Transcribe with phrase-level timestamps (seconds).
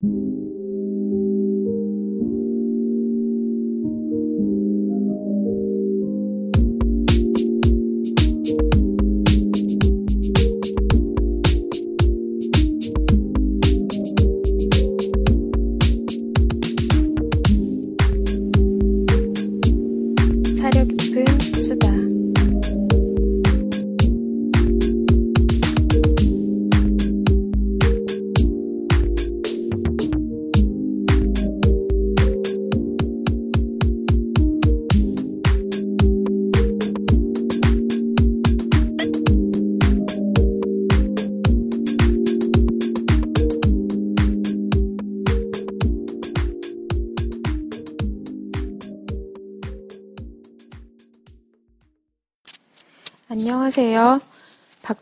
[0.00, 0.47] 안녕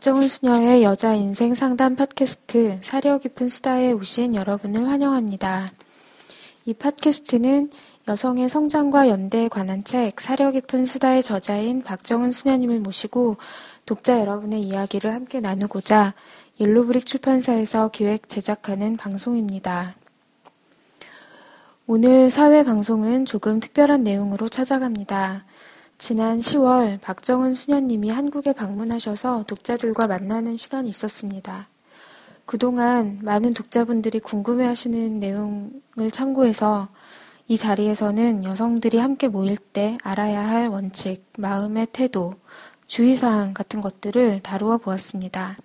[0.07, 5.73] 박정훈 수녀의 여자 인생 상담 팟캐스트 사려 깊은 수다에 오신 여러분을 환영합니다.
[6.63, 7.69] 이 팟캐스트는
[8.07, 13.35] 여성의 성장과 연대에 관한 책 사려 깊은 수다의 저자인 박정훈 수녀님을 모시고
[13.85, 16.13] 독자 여러분의 이야기를 함께 나누고자
[16.57, 19.97] 옐로브릭 출판사에서 기획 제작하는 방송입니다.
[21.85, 25.43] 오늘 사회 방송은 조금 특별한 내용으로 찾아갑니다.
[25.97, 31.67] 지난 10월 박정은 수녀님이 한국에 방문하셔서 독자들과 만나는 시간이 있었습니다.
[32.45, 36.87] 그동안 많은 독자분들이 궁금해하시는 내용을 참고해서
[37.47, 42.35] 이 자리에서는 여성들이 함께 모일 때 알아야 할 원칙, 마음의 태도,
[42.85, 45.57] 주의사항 같은 것들을 다루어 보았습니다.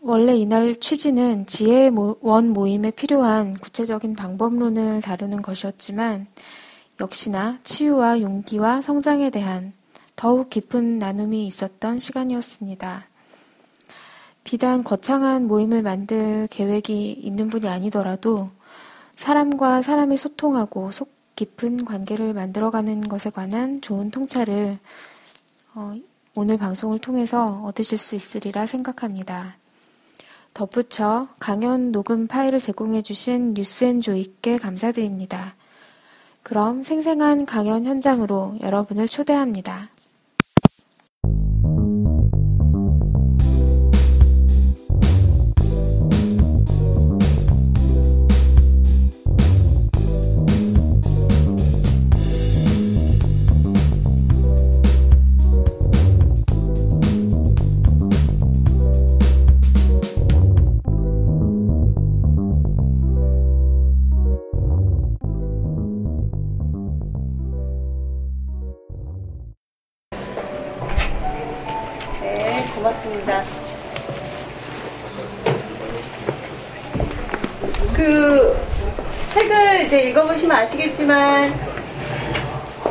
[0.00, 6.26] 원래 이날 취지는 지혜원 모임에 필요한 구체적인 방법론을 다루는 것이었지만
[7.00, 9.72] 역시나 치유와 용기와 성장에 대한
[10.16, 13.06] 더욱 깊은 나눔이 있었던 시간이었습니다.
[14.42, 18.50] 비단 거창한 모임을 만들 계획이 있는 분이 아니더라도
[19.14, 24.78] 사람과 사람이 소통하고 속 깊은 관계를 만들어가는 것에 관한 좋은 통찰을
[25.74, 25.94] 어,
[26.34, 29.56] 오늘 방송을 통해서 얻으실 수 있으리라 생각합니다.
[30.52, 35.54] 덧붙여 강연 녹음 파일을 제공해주신 뉴스앤조이께 감사드립니다.
[36.42, 39.88] 그럼 생생한 강연 현장으로 여러분을 초대합니다.
[81.08, 81.54] 아시겠지만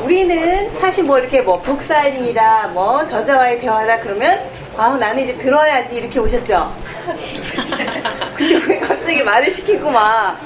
[0.03, 2.69] 우리는 사실 뭐 이렇게 뭐 북사인입니다.
[2.69, 4.39] 뭐 저자와의 대화다 그러면
[4.75, 6.73] 아 나는 이제 들어야지 이렇게 오셨죠.
[8.35, 10.37] 근데 왜 갑자기 말을 시키고 막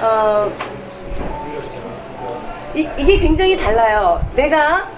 [0.00, 0.52] 어,
[2.74, 4.20] 이, 이게 굉장히 달라요.
[4.34, 4.88] 내가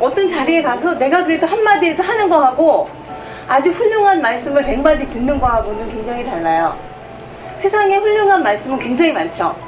[0.00, 2.90] 어떤 자리에 가서 내가 그래도 한마디에도 하는 거하고
[3.46, 6.76] 아주 훌륭한 말씀을 백마디 듣는 거하고는 굉장히 달라요.
[7.58, 9.63] 세상에 훌륭한 말씀은 굉장히 많죠.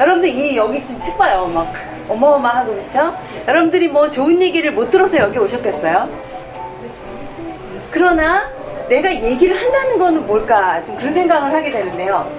[0.00, 1.46] 여러분들 이 여기 지금 책 봐요.
[1.54, 1.70] 막
[2.08, 3.14] 어마어마하고 그렇죠?
[3.46, 6.08] 여러분들이 뭐 좋은 얘기를 못 들어서 여기 오셨겠어요?
[7.90, 8.48] 그러나
[8.88, 10.82] 내가 얘기를 한다는 거는 뭘까?
[10.84, 12.32] 지금 그런 생각을 하게 되는데요.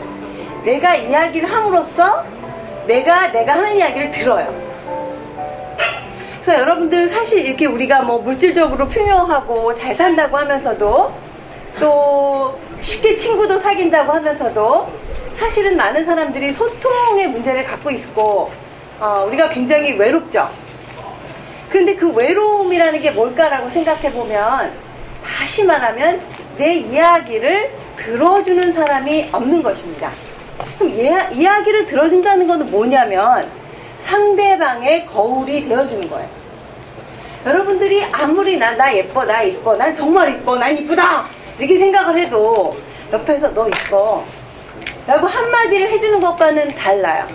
[0.66, 2.24] 내가 이야기를 함으로써
[2.88, 4.52] 내가 내가 하는 이야기를 들어요.
[6.42, 11.12] 그래서 여러분들 사실 이렇게 우리가 뭐 물질적으로 풍요하고 잘 산다고 하면서도
[11.80, 14.90] 또 쉽게 친구도 사귄다고 하면서도
[15.42, 18.52] 사실은 많은 사람들이 소통의 문제를 갖고 있고
[19.00, 20.48] 어, 우리가 굉장히 외롭죠.
[21.68, 24.72] 그런데 그 외로움이라는 게 뭘까라고 생각해 보면
[25.26, 26.22] 다시 말하면
[26.58, 30.12] 내 이야기를 들어주는 사람이 없는 것입니다.
[30.78, 33.50] 그럼 예, 이야기를 들어준다는 것은 뭐냐면
[34.02, 36.30] 상대방의 거울이 되어주는 거예요.
[37.48, 41.26] 여러분들이 아무리 나, 나 예뻐, 나 이뻐, 난 정말 이뻐, 난 이쁘다!
[41.58, 42.78] 이렇게 생각을 해도
[43.12, 44.24] 옆에서 너 이뻐.
[45.08, 47.28] 라고 한마디를 해주는 것과는 달라요.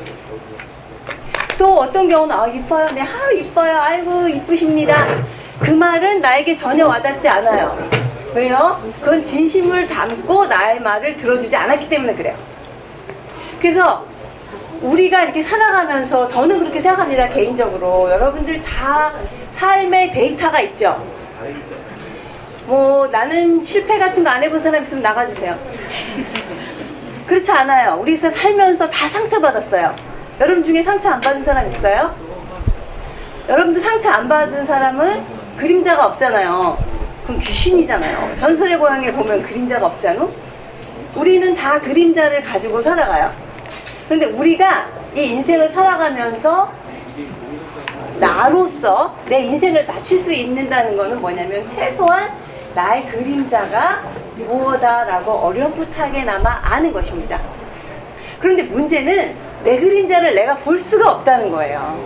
[1.58, 2.86] 또 어떤 경우는 아 이뻐요.
[2.94, 3.78] 네, 아 이뻐요.
[3.78, 5.06] 아이고 이쁘십니다.
[5.58, 7.88] 그 말은 나에게 전혀 와닿지 않아요.
[8.34, 8.80] 왜요?
[9.00, 12.36] 그건 진심을 담고 나의 말을 들어주지 않았기 때문에 그래요.
[13.60, 14.04] 그래서
[14.82, 17.28] 우리가 이렇게 살아가면서 저는 그렇게 생각합니다.
[17.30, 19.14] 개인적으로 여러분들 다
[19.54, 21.02] 삶의 데이터가 있죠.
[22.66, 25.56] 뭐 나는 실패 같은 거 안 해본 사람 있으면 나가주세요.
[27.26, 27.98] 그렇지 않아요.
[28.00, 29.94] 우리 서 살면서 다 상처받았어요.
[30.40, 32.14] 여러분 중에 상처 안 받은 사람 있어요?
[33.48, 35.22] 여러분도 상처 안 받은 사람은
[35.56, 36.78] 그림자가 없잖아요.
[37.24, 38.36] 그럼 귀신이잖아요.
[38.36, 40.28] 전설의 고향에 보면 그림자가 없잖아?
[41.16, 43.32] 우리는 다 그림자를 가지고 살아가요.
[44.06, 46.70] 그런데 우리가 이 인생을 살아가면서
[48.20, 52.30] 나로서 내 인생을 마칠 수 있는다는 것은 뭐냐면 최소한
[52.76, 54.02] 나의 그림자가
[54.36, 57.40] 무엇다라고 어렴풋하게나마 아는 것입니다.
[58.38, 59.34] 그런데 문제는
[59.64, 61.98] 내 그림자를 내가 볼 수가 없다는 거예요.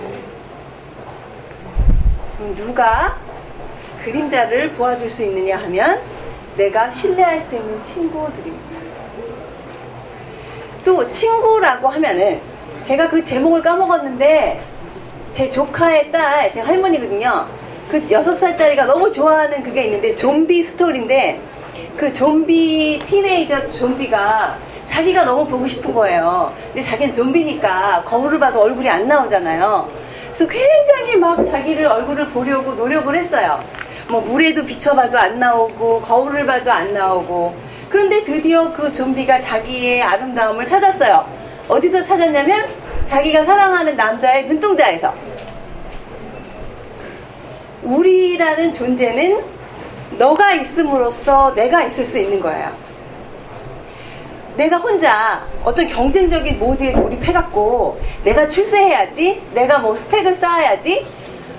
[2.57, 3.17] 누가
[4.05, 6.01] 그림자를 보아줄 수 있느냐 하면
[6.57, 8.81] 내가 신뢰할 수 있는 친구들입니다.
[10.85, 12.41] 또 친구라고 하면은
[12.85, 14.63] 제가 그 제목을 까먹었는데
[15.33, 17.47] 제 조카의 딸, 제 할머니거든요.
[17.91, 21.41] 그 여섯 살짜리가 너무 좋아하는 그게 있는데 좀비 스토리인데
[21.97, 26.53] 그 좀비 티네이저 좀비가 자기가 너무 보고 싶은 거예요.
[26.67, 29.89] 근데 자기는 좀비니까 거울을 봐도 얼굴이 안 나오잖아요.
[30.33, 33.61] 그래서 굉장히 막 자기를 얼굴을 보려고 노력을 했어요.
[34.09, 37.55] 뭐 물에도 비춰봐도 안 나오고 거울을 봐도 안 나오고
[37.89, 41.27] 그런데 드디어 그 좀비가 자기의 아름다움을 찾았어요.
[41.67, 42.69] 어디서 찾았냐면
[43.07, 45.13] 자기가 사랑하는 남자의 눈동자에서
[47.82, 49.43] 우리라는 존재는
[50.19, 52.71] 너가 있음으로써 내가 있을 수 있는 거예요.
[54.56, 61.06] 내가 혼자 어떤 경쟁적인 모드에 돌입해갖고 내가 출세해야지, 내가 뭐 스펙을 쌓아야지,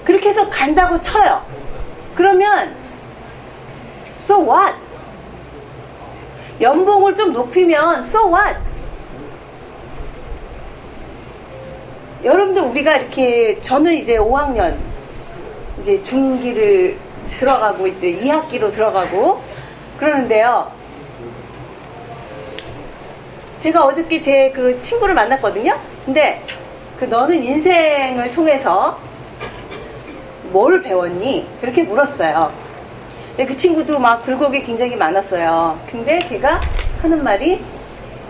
[0.04, 1.42] 그렇게 해서 간다고 쳐요.
[2.14, 2.76] 그러면,
[4.24, 4.76] so what?
[6.60, 8.60] 연봉을 좀 높이면, so what?
[12.24, 14.76] 여러분들 우리가 이렇게, 저는 이제 5학년,
[15.82, 16.98] 이제 중기를
[17.38, 19.42] 들어가고, 이제 2학기로 들어가고,
[19.98, 20.72] 그러는데요.
[23.60, 25.78] 제가 어저께 제 그 친구를 만났거든요.
[26.06, 26.44] 근데
[27.00, 29.00] 그 너는 인생을 통해서
[30.52, 31.48] 뭘 배웠니?
[31.62, 32.52] 그렇게 물었어요.
[33.30, 35.80] 근데 그 친구도 막 굴곡이 굉장히 많았어요.
[35.90, 36.60] 근데 걔가
[37.02, 37.64] 하는 말이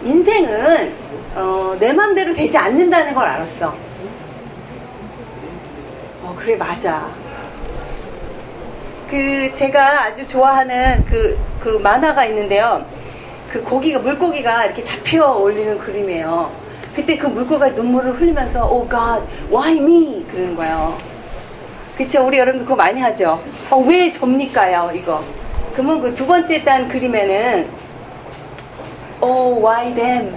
[0.04, 0.94] 인생은
[1.36, 3.74] 어, 내 맘대로 되지 않는다는 걸 알았어.
[6.24, 7.10] 어, 그래, 맞아.
[9.12, 12.86] 그, 제가 아주 좋아하는 그, 그 만화가 있는데요.
[13.50, 16.50] 그 고기가 물고기가 이렇게 잡혀 올리는 그림이에요.
[16.96, 20.26] 그때 그 물고기가 눈물을 흘리면서 Oh God, why me?
[20.32, 20.98] 그러는 거예요.
[21.98, 22.26] 그쵸?
[22.26, 23.42] 우리 여러분들 그거 많이 하죠.
[23.70, 24.92] 어, 왜 접니까요?
[24.96, 25.22] 이거.
[25.74, 27.68] 그러면 그 두 번째 딴 그림에는
[29.22, 30.34] Oh why them?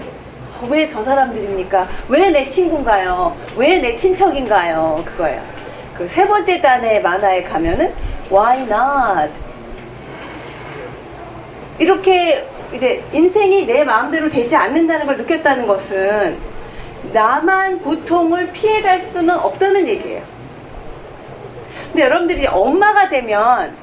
[0.68, 1.88] 왜저 사람들입니까?
[2.08, 3.36] 왜 내 친구인가요?
[3.56, 5.02] 왜 내 친척인가요?
[5.06, 5.40] 그거예요.
[5.96, 7.92] 그 세 번째 단의 만화에 가면은
[8.34, 9.32] Why not?
[11.78, 16.36] 이렇게 이제 인생이 내 마음대로 되지 않는다는 걸 느꼈다는 것은
[17.12, 20.22] 나만 고통을 피해갈 수는 없다는 얘기예요.
[21.92, 23.76] 근데 여러분들이 엄마가 되면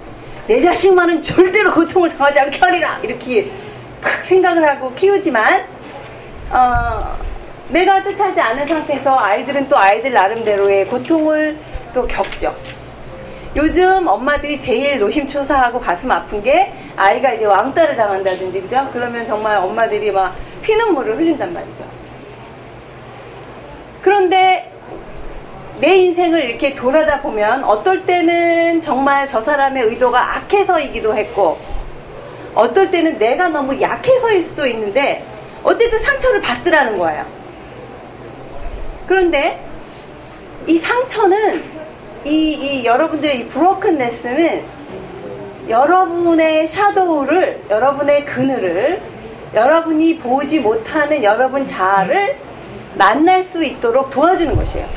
[0.48, 3.50] 내 자식만은 절대로 고통을 당하지 않게 하리라 이렇게
[4.02, 5.64] 탁 생각을 하고 키우지만
[6.50, 7.18] 어,
[7.70, 11.58] 내가 뜻하지 않은 상태에서 아이들은 또 아이들 나름대로의 고통을
[11.94, 12.54] 또 겪죠.
[13.56, 18.90] 요즘 엄마들이 제일 노심초사하고 가슴 아픈 게 아이가 이제 왕따를 당한다든지 그죠?
[18.94, 21.84] 그러면 정말 엄마들이 막 피눈물을 흘린단 말이죠.
[24.02, 24.72] 그런데
[25.80, 31.60] 내 인생을 이렇게 돌아다 보면 어떨 때는 정말 저 사람의 의도가 악해서이기도 했고
[32.56, 35.26] 어떨 때는 내가 너무 약해서일 수도 있는데
[35.64, 37.26] 어쨌든 상처를 받더라는 거예요.
[39.08, 39.60] 그런데
[40.68, 41.81] 이 상처는
[42.24, 44.64] 이, 이 여러분들의 이 브로큰네스는
[45.70, 49.02] 여러분의 shadow를, 여러분의 그늘을,
[49.54, 52.36] 여러분이 보지 못하는 여러분 자아를
[52.96, 54.88] 만날 수 있도록 도와주는 것이에요.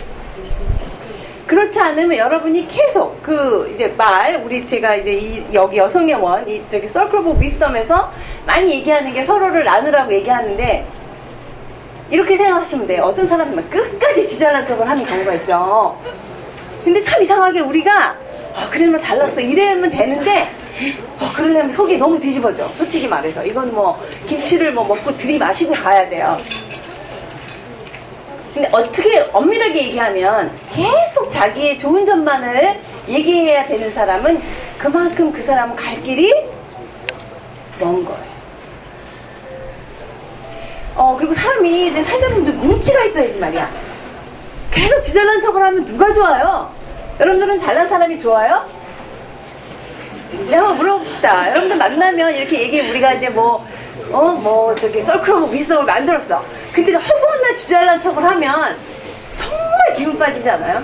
[1.47, 6.63] 그렇지 않으면 여러분이 계속 그 이제 말 우리 제가 이제 이 여기 여성의 원 이
[6.71, 8.11] 저기 Circle of Wisdom에서
[8.47, 10.87] 많이 얘기하는 게 서로를 나누라고 얘기하는데
[12.11, 13.03] 이렇게 생각하시면 돼요.
[13.05, 15.97] 어떤 사람은 끝까지 지잘난 척을 하는 경우가 있죠.
[16.85, 18.17] 근데 참 이상하게 우리가
[18.55, 20.49] 아, 그러면 잘났어 이래면 되는데
[21.19, 22.69] 어, 그러려면 속이 너무 뒤집어져.
[22.77, 23.45] 솔직히 말해서.
[23.45, 26.39] 이건 뭐 김치를 뭐 먹고 들이마시고 가야 돼요.
[28.53, 34.41] 근데 어떻게 엄밀하게 얘기하면 계속 자기의 좋은 점만을 얘기해야 되는 사람은
[34.79, 36.33] 그만큼 그 사람은 갈 길이
[37.81, 38.35] 먼 거예요.
[40.97, 43.69] 어 그리고 사람이 이제 살다 보면 눈치가 있어야지 말이야
[44.75, 46.71] 계속 지잘난 척을 하면 누가 좋아요?
[47.21, 48.67] 여러분들은 잘난 사람이 좋아요?
[50.49, 51.51] 네, 한번 물어봅시다.
[51.51, 53.65] 여러분들 만나면 이렇게 얘기, 우리가 이제 뭐,
[54.13, 56.45] 어 뭐 저기 썰크러브 위성을 만들었어.
[56.73, 58.77] 근데 허구나 지잘난 척을 하면
[59.37, 60.83] 정말 기운 빠지잖아요.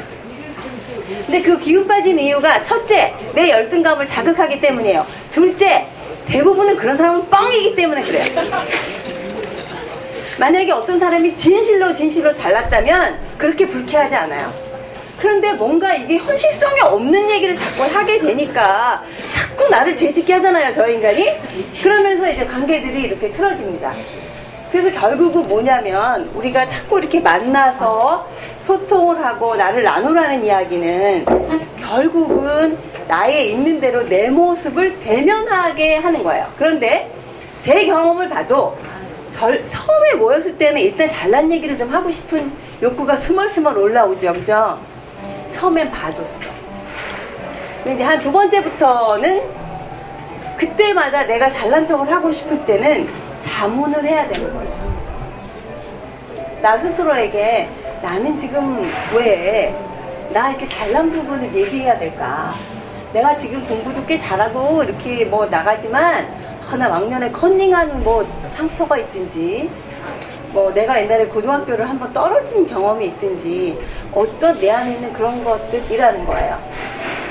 [1.26, 5.04] 근데 그 기운 빠진 이유가 첫째 내 열등감을 자극하기 때문이에요.
[5.32, 5.86] 둘째
[6.26, 8.24] 대부분은 그런 사람은 뻥이기 때문에 그래요.
[10.40, 14.50] 만약에 어떤 사람이 진실로 진실로 잘났다면 그렇게 불쾌하지 않아요.
[15.18, 21.26] 그런데 뭔가 이게 현실성이 없는 얘기를 자꾸 하게 되니까 자꾸 나를 재짓게 하잖아요, 저 인간이.
[21.82, 23.92] 그러면서 이제 관계들이 이렇게 틀어집니다.
[24.72, 28.26] 그래서 결국은 뭐냐면 우리가 자꾸 이렇게 만나서
[28.64, 31.26] 소통을 하고 나를 나누라는 이야기는
[31.78, 36.46] 결국은 나의 있는 대로 내 모습을 대면하게 하는 거예요.
[36.56, 37.10] 그런데
[37.60, 38.78] 제 경험을 봐도
[39.40, 44.34] 절, 처음에 모였을 때는 일단 잘난 얘기를 좀 하고 싶은 욕구가 스멀스멀 올라오죠.
[44.34, 44.78] 그죠?
[45.50, 46.40] 처음엔 봐줬어.
[47.78, 49.40] 근데 이제 한 두 번째부터는
[50.58, 53.08] 그때마다 내가 잘난 척을 하고 싶을 때는
[53.40, 54.90] 자문을 해야 되는 거예요.
[56.60, 57.66] 나 스스로에게
[58.02, 59.74] 나는 지금 왜
[60.32, 62.54] 나 이렇게 잘난 부분을 얘기해야 될까?
[63.12, 66.28] 내가 지금 공부도 꽤 잘하고 이렇게 뭐 나가지만
[66.70, 68.24] 하나 왕년에 컨닝한 뭐
[68.54, 69.68] 상처가 있든지
[70.52, 73.76] 뭐 내가 옛날에 고등학교를 한번 떨어진 경험이 있든지
[74.14, 76.58] 어떤 내 안에 있는 그런 것들이라는 거예요.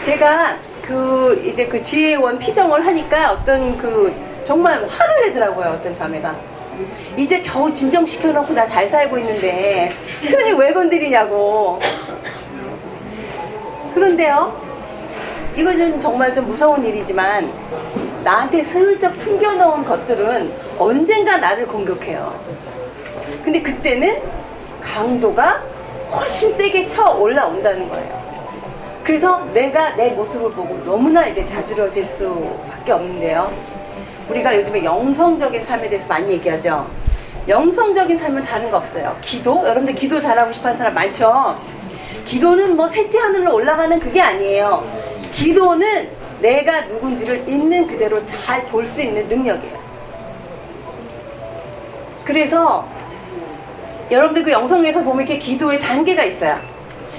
[0.03, 4.13] 제가 그 이제 그 지혜원 피정을 하니까 어떤 그
[4.45, 6.35] 정말 화를 내더라고요 어떤 자매가
[7.15, 9.91] 이제 겨우 진정시켜놓고 나 잘 살고 있는데
[10.27, 11.79] 손이 왜 건드리냐고
[13.93, 14.59] 그런데요
[15.55, 17.51] 이거는 정말 좀 무서운 일이지만
[18.23, 22.39] 나한테 슬쩍 숨겨놓은 것들은 언젠가 나를 공격해요
[23.43, 24.21] 근데 그때는
[24.81, 25.61] 강도가
[26.11, 28.19] 훨씬 세게 쳐 올라온다는 거예요
[29.03, 33.51] 그래서 내가 내 모습을 보고 너무나 이제 자지러질 수밖에 없는데요
[34.29, 36.87] 우리가 요즘에 영성적인 삶에 대해서 많이 얘기하죠.
[37.47, 39.15] 영성적인 삶은 다른 거 없어요.
[39.21, 39.63] 기도?
[39.63, 41.57] 여러분들 기도 잘하고 싶어 하는 사람 많죠?
[42.25, 44.85] 기도는 뭐 셋째 하늘로 올라가는 그게 아니에요.
[45.31, 46.09] 기도는
[46.41, 49.79] 내가 누군지를 있는 그대로 잘 볼 수 있는 능력이에요.
[52.23, 52.87] 그래서
[54.11, 56.57] 여러분들 그 영성에서 보면 이렇게 기도의 단계가 있어요.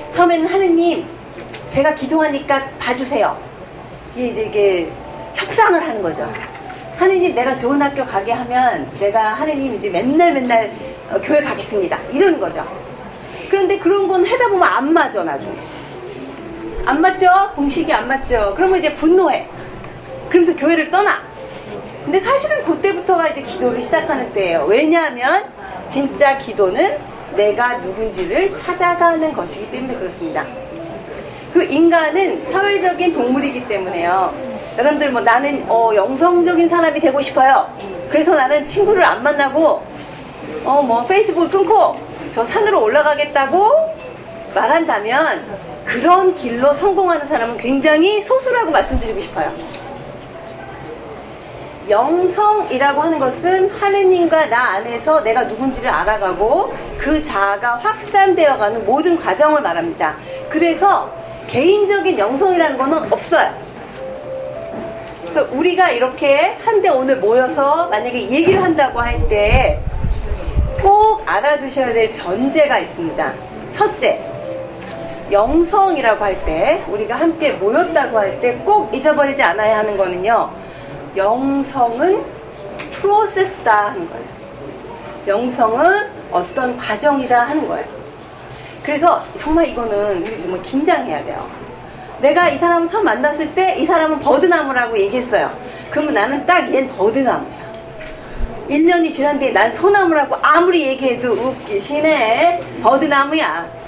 [0.09, 1.05] 처음에는 하느님,
[1.71, 3.37] 제가 기도하니까 봐주세요.
[4.17, 4.89] 이게 이제 이게
[5.35, 6.31] 협상을 하는 거죠.
[6.97, 10.73] 하느님 내가 좋은 학교 가게 하면 내가 하느님 이제 맨날 맨날
[11.11, 11.99] 어, 교회 가겠습니다.
[12.13, 12.65] 이러는 거죠.
[13.49, 15.55] 그런데 그런 건 하다 보면 안 맞아 나중에.
[16.87, 17.27] 안 맞죠?
[17.55, 18.53] 공식이 안 맞죠?
[18.57, 19.47] 그러면 이제 분노해.
[20.29, 21.19] 그러면서 교회를 떠나.
[22.05, 24.65] 근데 사실은 그때부터가 이제 기도를 시작하는 때예요.
[24.69, 25.45] 왜냐하면
[25.89, 26.99] 진짜 기도는
[27.37, 30.45] 내가 누군지를 찾아가는 것이기 때문에 그렇습니다.
[31.53, 34.33] 그 인간은 사회적인 동물이기 때문에요.
[34.79, 37.69] 여러분들 뭐 나는 어, 영성적인 사람이 되고 싶어요.
[38.09, 39.83] 그래서 나는 친구를 안 만나고
[40.65, 41.97] 어 뭐 페이스북을 끊고
[42.33, 43.73] 저 산으로 올라가겠다고
[44.55, 45.45] 말한다면
[45.85, 49.53] 그런 길로 성공하는 사람은 굉장히 소수라고 말씀드리고 싶어요.
[51.89, 59.61] 영성이라고 하는 것은 하느님과 나 안에서 내가 누군지를 알아가고 그 자아가 확산되어 가는 모든 과정을
[59.63, 60.15] 말합니다.
[60.49, 61.11] 그래서
[61.49, 63.53] 개인적인 영성이라는 것은 없어요.
[65.31, 69.81] 그러니까 우리가 이렇게 한데 오늘 모여서 만약에 얘기를 한다고 할 때
[70.81, 73.33] 꼭 알아두셔야 될 전제가 있습니다.
[73.71, 74.25] 첫째,
[75.31, 80.51] 영성이라고 할 때, 우리가 함께 모였다고 할 때 꼭 잊어버리지 않아야 하는 거는요,
[81.17, 82.23] 영성은
[82.93, 84.25] 프로세스다 하는 거예요.
[85.27, 87.85] 영성은 어떤 과정이다 하는 거예요.
[88.83, 91.47] 그래서 정말 이거는 정말 긴장해야 돼요.
[92.21, 95.51] 내가 이 사람을 처음 만났을 때 이 사람은 버드나무라고 얘기했어요.
[95.91, 97.61] 그러면 나는 딱얜 버드나무야.
[98.69, 102.61] 1년이 지난 뒤에 난 소나무라고 아무리 얘기해도 웃기시네.
[102.83, 103.80] 버드나무야.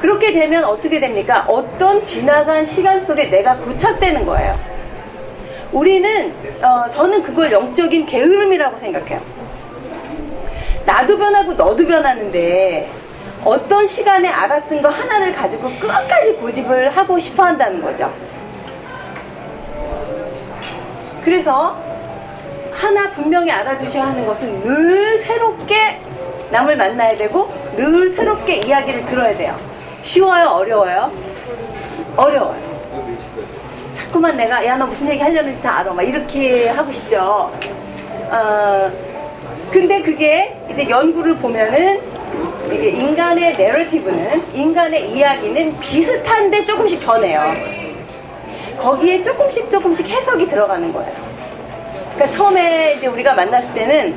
[0.00, 1.44] 그렇게 되면 어떻게 됩니까?
[1.48, 4.58] 어떤 지나간 시간 속에 내가 고착되는 거예요.
[5.72, 9.20] 우리는, 어, 저는 그걸 영적인 게으름이라고 생각해요.
[10.86, 12.88] 나도 변하고 너도 변하는데
[13.44, 18.10] 어떤 시간에 알았던 거 하나를 가지고 끝까지 고집을 하고 싶어 한다는 거죠.
[21.22, 21.76] 그래서
[22.72, 26.00] 하나 분명히 알아두셔야 하는 것은 늘 새롭게
[26.50, 29.77] 남을 만나야 되고 늘 새롭게 이야기를 들어야 돼요.
[30.02, 30.46] 쉬워요?
[30.48, 31.12] 어려워요?
[32.16, 32.68] 어려워요.
[33.94, 37.50] 자꾸만 내가 야 너 무슨 얘기 하려는지 다 알아 막 이렇게 하고 싶죠.
[38.30, 38.90] 어,
[39.70, 42.00] 근데 그게 이제 연구를 보면은
[42.72, 47.52] 이게 인간의 내러티브는 인간의 이야기는 비슷한데 조금씩 변해요.
[48.78, 51.12] 거기에 조금씩 조금씩 해석이 들어가는 거예요.
[52.14, 54.14] 그러니까 처음에 이제 우리가 만났을 때는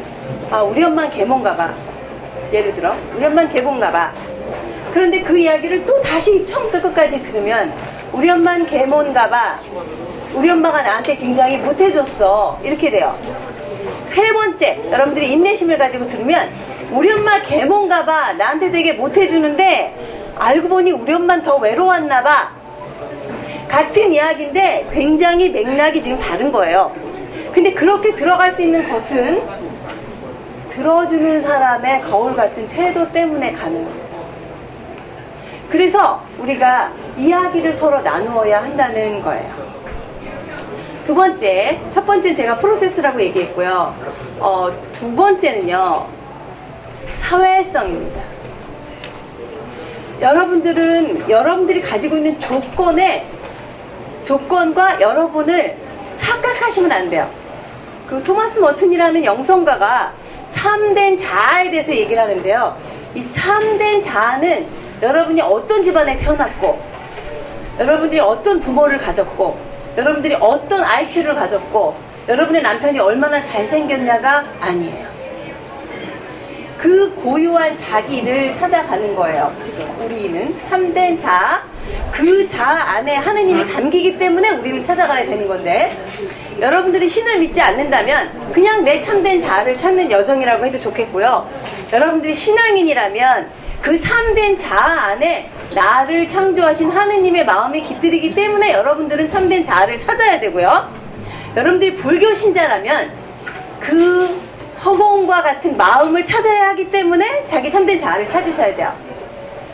[0.52, 1.74] 아, 우리 엄마는 개몬가 봐.
[2.54, 4.12] 예를 들어 우리 엄마는 개몬가 봐.
[4.94, 7.74] 그런데 그 이야기를 또 다시 처음부터 끝까지 들으면
[8.12, 9.60] 우리 엄마는 개몬가 봐.
[10.34, 12.60] 우리 엄마가 나한테 굉장히 못해줬어.
[12.64, 13.18] 이렇게 돼요.
[14.08, 16.50] 세 번째, 여러분들이 인내심을 가지고 들으면
[16.92, 18.34] 우리 엄마 개몬가 봐.
[18.34, 22.52] 나한테 되게 못해주는데 알고 보니 우리 엄마는 더 외로웠나 봐.
[23.70, 26.94] 같은 이야기인데 굉장히 맥락이 지금 다른 거예요.
[27.54, 29.42] 근데 그렇게 들어갈 수 있는 것은
[30.72, 34.11] 들어주는 사람의 거울 같은 태도 때문에 가능합니다.
[35.72, 39.72] 그래서 우리가 이야기를 서로 나누어야 한다는 거예요.
[41.06, 43.96] 두 번째, 첫 번째는 제가 프로세스라고 얘기했고요.
[44.40, 46.06] 어, 두 번째는요,
[47.22, 48.22] 사회성입니다.
[50.20, 53.26] 여러분들은 여러분들이 가지고 있는 조건에
[54.26, 55.78] 조건과 여러분을
[56.18, 57.30] 착각하시면 안 돼요.
[58.08, 60.12] 그 토마스 머튼이라는 영성가가
[60.50, 62.78] 참된 자아에 대해서 얘기를 하는데요.
[63.16, 66.80] 이 참된 자아는 여러분이 어떤 집안에 태어났고,
[67.80, 69.58] 여러분들이 어떤 부모를 가졌고,
[69.98, 71.96] 여러분들이 어떤 IQ를 가졌고,
[72.28, 75.12] 여러분의 남편이 얼마나 잘생겼냐가 아니에요.
[76.78, 79.56] 그 고유한 자기를 찾아가는 거예요.
[79.64, 81.64] 지금 우리는 참된 자,
[82.12, 85.96] 그 자 안에 하느님이 담기기 때문에 우리를 찾아가야 되는 건데
[86.60, 91.48] 여러분들이 신을 믿지 않는다면 그냥 내 참된 자를 찾는 여정이라고 해도 좋겠고요.
[91.94, 93.50] 여러분들이 신앙인이라면
[93.82, 100.88] 그 참된 자 안에 나를 창조하신 하느님의 마음이 깃들이기 때문에 여러분들은 참된 자를 찾아야 되고요.
[101.56, 103.12] 여러분들이 불교 신자라면
[103.80, 104.40] 그
[104.84, 108.94] 허공과 같은 마음을 찾아야 하기 때문에 자기 참된 자아를 찾으셔야 돼요.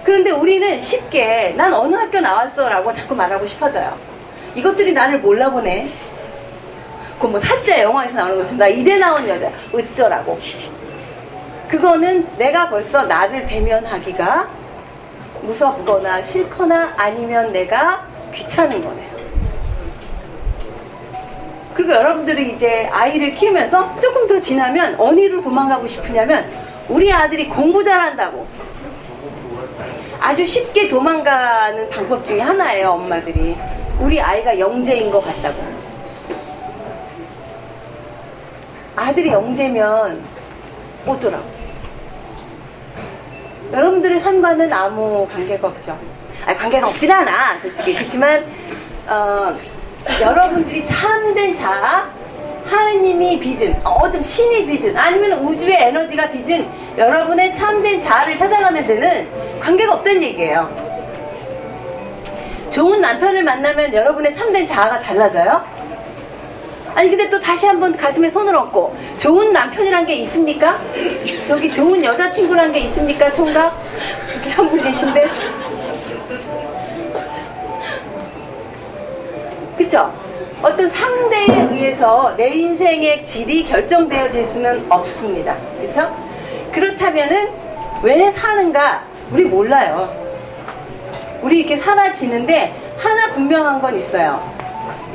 [0.03, 3.97] 그런데 우리는 쉽게 난 어느 학교 나왔어 라고 자꾸 말하고 싶어져요.
[4.55, 5.89] 이것들이 나를 몰라보네.
[7.19, 10.39] 그뭐 사자 영화에서 나오는 나 이대 나온 여자 어쩌라고.
[11.69, 14.47] 그거는 내가 벌써 나를 대면하기가
[15.42, 19.18] 무섭거나 싫거나 아니면 내가 귀찮은 거네요.
[21.74, 26.50] 그리고 여러분들이 이제 아이를 키우면서 조금 더 지나면 어디로 도망가고 싶으냐면
[26.89, 28.48] 우리 아들이 공부 잘한다고.
[30.20, 33.55] 아주 쉽게 도망가는 방법 중에 하나예요 엄마들이.
[34.00, 35.61] 우리 아이가 영재인 것 같다고.
[38.96, 40.24] 아들이 영재면
[41.05, 41.56] 어쩌라고
[43.72, 45.98] 여러분들의 삶과는 아무 관계가 없죠
[46.46, 48.46] 아니 관계가 없진 않아 솔직히 그렇지만
[49.08, 49.56] 어,
[50.22, 52.10] 여러분들이 참된 자,
[52.66, 59.94] 하느님이 빚은, 어떤 신이 빚은, 아니면 우주의 에너지가 빚은 여러분의 참된 자아를 찾아가는 데는 관계가
[59.96, 60.88] 없다는 얘기예요.
[62.70, 65.66] 좋은 남편을 만나면 여러분의 참된 자아가 달라져요?
[66.98, 70.79] 아니 근데 또 다시 한번 가슴에 손을 얹고 좋은 남편이란 게 있습니까?
[71.48, 73.31] 저기 좋은 여자친구란 게 있습니까?
[73.31, 73.79] 총각?
[74.36, 75.27] 여기 한 분 계신데
[79.77, 80.12] 그쵸?
[80.64, 85.55] 어떤 상대에 의해서 내 인생의 질이 결정되어질 수는 없습니다.
[85.79, 86.12] 그쵸?
[86.72, 87.50] 그렇다면은
[88.01, 89.03] 왜 사는가?
[89.31, 90.12] 우리 몰라요.
[91.44, 94.42] 우리 이렇게 살아지는데 하나 분명한 건 있어요.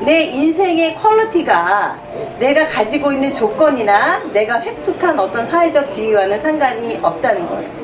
[0.04, 1.96] 내 인생의 quality가
[2.38, 7.82] 내가 가지고 있는 조건이나 내가 획득한 어떤 사회적 지위와는 상관이 없다는 거예요.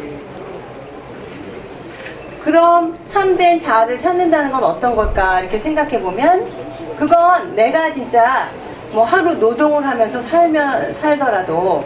[2.43, 6.51] 그럼 참된 자아를 찾는다는 건 어떤 걸까 이렇게 생각해 보면
[6.99, 8.49] 그건 내가 진짜
[8.91, 11.85] 뭐 하루 노동을 하면서 살면 살더라도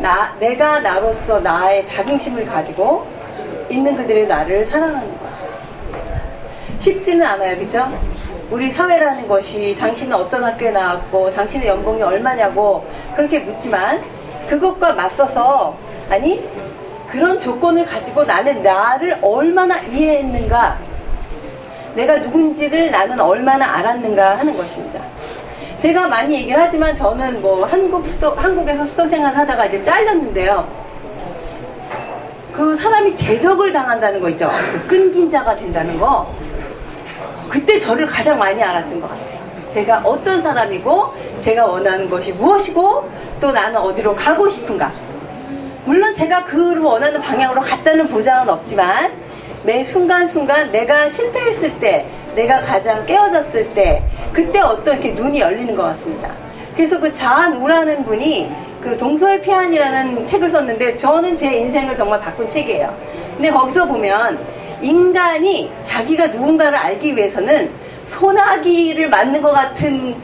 [0.00, 3.06] 나 내가 나로서 나의 자긍심을 가지고
[3.70, 5.32] 있는 그들의 나를 사랑하는 거야.
[6.78, 7.88] 쉽지는 않아요, 그죠?
[8.52, 12.86] 우리 사회라는 것이 당신은 어떤 학교에 나왔고 당신의 연봉이 얼마냐고
[13.16, 14.02] 그렇게 묻지만
[14.46, 15.74] 그것과 맞서서
[16.10, 16.46] 아니
[17.08, 20.76] 그런 조건을 가지고 나는 나를 얼마나 이해했는가
[21.94, 25.00] 내가 누군지를 나는 얼마나 알았는가 하는 것입니다.
[25.78, 30.68] 제가 많이 얘기를 하지만 저는 뭐 한국 수도, 한국에서 수도 생활을 하다가 이제 잘렸는데요.
[32.52, 34.50] 그 사람이 제적을 당한다는 거 있죠.
[34.72, 36.30] 그 끊긴 자가 된다는 거.
[37.52, 39.42] 그때 저를 가장 많이 알았던 것 같아요.
[39.74, 43.06] 제가 어떤 사람이고, 제가 원하는 것이 무엇이고,
[43.42, 44.90] 또 나는 어디로 가고 싶은가.
[45.84, 49.12] 물론 제가 그 원하는 방향으로 갔다는 보장은 없지만,
[49.64, 55.82] 매 순간순간 내가 실패했을 때, 내가 가장 깨어졌을 때, 그때 어떤 이렇게 눈이 열리는 것
[55.82, 56.30] 같습니다.
[56.74, 62.48] 그래서 그 자한 우라는 분이 그 동서의 피안이라는 책을 썼는데 저는 제 인생을 정말 바꾼
[62.48, 62.96] 책이에요.
[63.36, 67.70] 근데 거기서 보면 인간이 자기가 누군가를 알기 위해서는
[68.08, 70.14] 소나기를 맞는 것 같은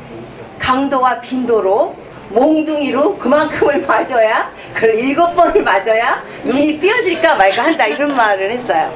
[0.59, 1.95] 강도와 빈도로
[2.31, 8.93] 몽둥이로 그만큼을 맞아야 그걸 일곱 번을 맞아야 눈이 띄어질까 말까 한다 이런 말을 했어요.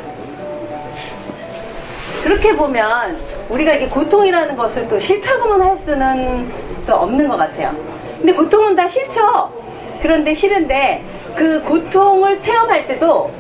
[2.23, 6.53] 그렇게 보면 우리가 이게 고통이라는 것을 또 싫다고만 할 수는
[6.87, 7.75] 또 없는 것 같아요.
[8.19, 9.51] 근데 고통은 다 싫죠.
[10.01, 11.03] 그런데 싫은데
[11.35, 13.31] 그 고통을 체험할 때도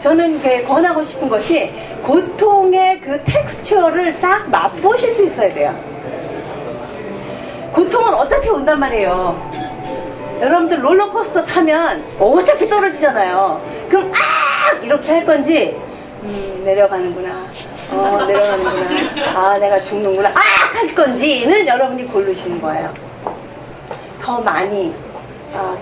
[0.00, 1.70] 저는 권하고 싶은 것이
[2.02, 5.74] 고통의 그 텍스처를 싹 맛보실 수 있어야 돼요.
[7.72, 9.50] 고통은 어차피 온단 말이에요.
[10.40, 13.60] 여러분들 롤러코스터 타면 어차피 떨어지잖아요.
[13.88, 15.76] 그럼 아 이렇게 할 건지
[16.22, 17.46] 음, 내려가는구나.
[17.92, 19.38] 어 내려가는구나.
[19.38, 20.30] 아 내가 죽는구나.
[20.30, 22.90] 아 할 건지는 여러분이 고르시는 거예요.
[24.22, 25.09] 더 많이 어,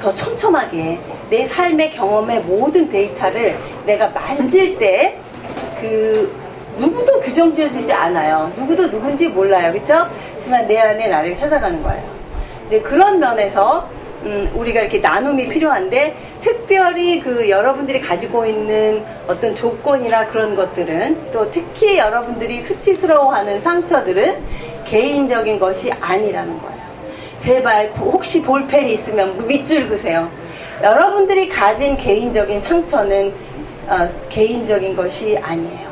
[0.00, 0.98] 더 촘촘하게
[1.30, 5.18] 내 삶의 경험의 모든 데이터를 내가 만질 때
[5.80, 6.32] 그
[6.78, 8.52] 누구도 규정 지어지지 않아요.
[8.56, 9.72] 누구도 누군지 몰라요.
[9.72, 10.08] 그렇죠?
[10.34, 12.02] 하지만 내 안에 나를 찾아가는 거예요.
[12.66, 13.88] 이제 그런 면에서
[14.24, 21.48] 음, 우리가 이렇게 나눔이 필요한데 특별히 그 여러분들이 가지고 있는 어떤 조건이나 그런 것들은 또
[21.50, 24.38] 특히 여러분들이 수치스러워하는 상처들은
[24.84, 26.87] 개인적인 것이 아니라는 거예요.
[27.38, 30.28] 제발 혹시 볼펜 있으면 밑줄 그세요.
[30.82, 33.32] 여러분들이 가진 개인적인 상처는
[33.88, 35.88] 어, 개인적인 것이 아니에요.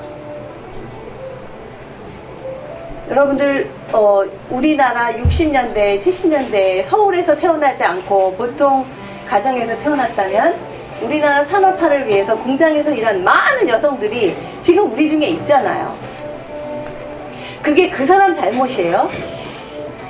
[3.08, 8.84] 여러분들 어, 우리나라 60년대, 70년대 서울에서 태어나지 않고 보통
[9.28, 10.56] 가정에서 태어났다면
[11.02, 15.94] 우리나라 산업화를 위해서 공장에서 일한 많은 여성들이 지금 우리 중에 있잖아요.
[17.62, 19.35] 그게 그 사람 잘못이에요.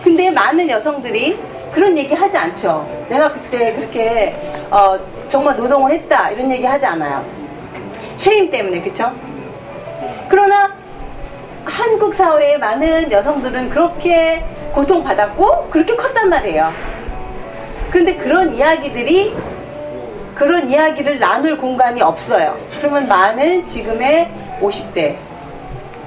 [0.06, 1.36] 근데 많은 여성들이
[1.72, 2.88] 그런 얘기 하지 않죠.
[3.08, 4.36] 내가 그때 그렇게
[4.70, 4.96] 어,
[5.28, 7.24] 정말 노동을 했다 이런 얘기 하지 않아요.
[8.16, 9.10] 쉐임 때문에 그쵸?
[10.28, 10.72] 그러나
[11.64, 16.72] 한국 사회의 많은 여성들은 그렇게 고통받았고 그렇게 컸단 말이에요.
[17.90, 19.34] 그런데 그런 이야기들이
[20.36, 22.56] 그런 이야기를 나눌 공간이 없어요.
[22.78, 25.16] 그러면 많은 지금의 50대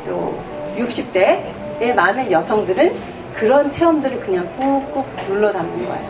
[0.07, 0.39] 또
[0.77, 3.08] 60대의 많은 여성들은
[3.39, 6.09] 그런 체험들을 그냥 꾹꾹 눌러 담는 거예요.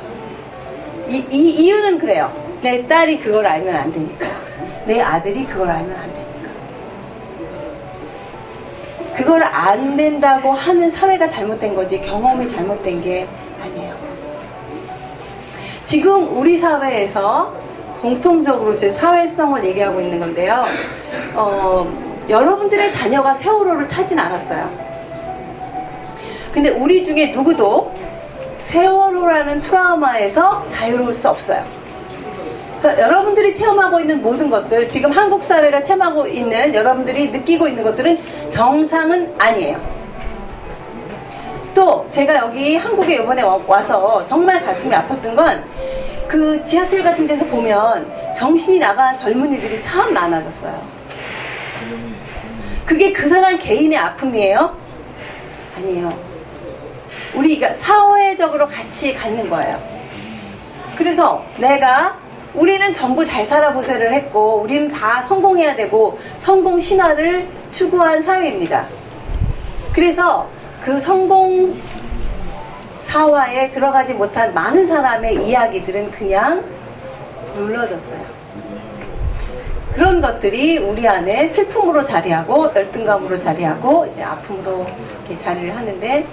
[1.07, 2.31] 이, 이 이유는 그래요.
[2.63, 4.25] 내 딸이 그걸 알면 안 되니까.
[4.85, 6.29] 내 아들이 그걸 알면 안 되니까.
[9.15, 13.27] 그걸 안 된다고 하는 사회가 잘못된 거지 경험이 잘못된 게
[13.61, 13.93] 아니에요.
[15.83, 17.53] 지금 우리 사회에서
[18.01, 20.63] 공통적으로 제 사회성을 얘기하고 있는 건데요.
[21.35, 21.87] 어,
[22.27, 24.88] 여러분들의 자녀가 세월호를 타진 않았어요.
[26.53, 27.93] 근데 우리 중에 누구도
[28.61, 31.63] 세월호라는 트라우마에서 자유로울 수 없어요.
[32.81, 38.19] 그래서 여러분들이 체험하고 있는 모든 것들, 지금 한국 사회가 체험하고 있는 여러분들이 느끼고 있는 것들은
[38.49, 39.79] 정상은 아니에요.
[41.73, 45.89] 또 제가 여기 한국에 이번에 와서 정말 가슴이 아팠던 건
[46.29, 50.79] 그 지하철 같은 데서 보면 정신이 나간 젊은이들이 참 많아졌어요.
[52.85, 54.77] 그게 그 사람 개인의 아픔이에요?
[55.75, 56.28] 아니에요.
[57.35, 59.79] 우리가 사회적으로 같이 갖는 거예요.
[60.97, 62.17] 그래서 내가
[62.53, 68.87] 우리는 전부 잘 살아보세를 했고 우리는 다 성공해야 되고 성공 신화를 추구한 사회입니다.
[69.93, 70.47] 그래서
[70.83, 71.79] 그 성공
[73.03, 76.63] 사화에 들어가지 못한 많은 사람의 이야기들은 그냥
[77.55, 78.39] 눌러졌어요.
[79.93, 84.85] 그런 것들이 우리 안에 슬픔으로 자리하고 열등감으로 자리하고 이제 아픔으로
[85.27, 86.25] 이렇게 자리를 하는데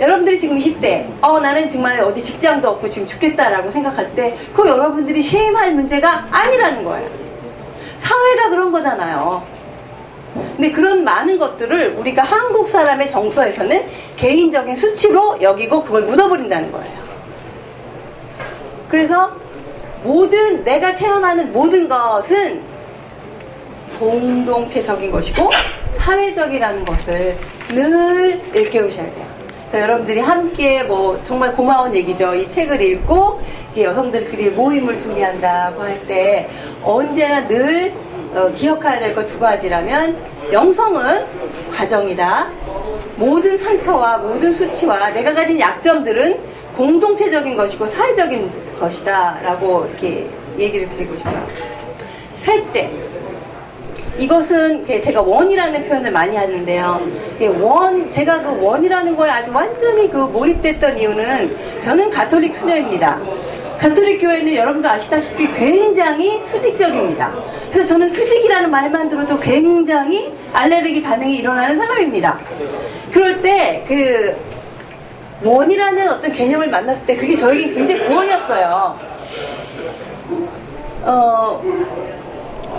[0.00, 5.22] 여러분들이 지금 20대, 어, 나는 정말 어디 직장도 없고 지금 죽겠다라고 생각할 때, 그 여러분들이
[5.22, 7.08] 쉐임할 문제가 아니라는 거예요.
[7.98, 9.42] 사회가 그런 거잖아요.
[10.34, 13.84] 근데 그런 많은 것들을 우리가 한국 사람의 정서에서는
[14.16, 17.04] 개인적인 수치로 여기고 그걸 묻어버린다는 거예요.
[18.88, 19.32] 그래서
[20.02, 22.62] 모든, 내가 체험하는 모든 것은
[23.98, 25.50] 공동체적인 것이고
[25.92, 29.33] 사회적이라는 것을 늘 일깨우셔야 돼요.
[29.80, 32.34] 여러분들이 함께 뭐 정말 고마운 얘기죠.
[32.34, 33.40] 이 책을 읽고
[33.76, 36.48] 여성들끼리 모임을 준비한다고 할 때
[36.82, 37.92] 언제나 늘
[38.34, 40.16] 어, 기억해야 될 것 두 가지라면
[40.52, 41.24] 영성은
[41.72, 42.48] 과정이다.
[43.16, 46.38] 모든 상처와 모든 수치와 내가 가진 약점들은
[46.76, 49.38] 공동체적인 것이고 사회적인 것이다.
[49.42, 51.46] 라고 이렇게 얘기를 드리고 싶어요.
[52.40, 52.90] 셋째,
[54.18, 57.00] 이것은 제가 원이라는 표현을 많이 하는데요.
[57.60, 63.20] 원, 제가 그 원이라는 거에 아주 완전히 그 몰입됐던 이유는 저는 가톨릭 수녀입니다.
[63.78, 67.32] 가톨릭 교회는 여러분도 아시다시피 굉장히 수직적입니다.
[67.72, 72.38] 그래서 저는 수직이라는 말만 들어도 굉장히 알레르기 반응이 일어나는 사람입니다.
[73.12, 74.36] 그럴 때 그
[75.44, 78.98] 원이라는 어떤 개념을 만났을 때 그게 저에게 굉장히 구원이었어요.
[81.02, 81.62] 어,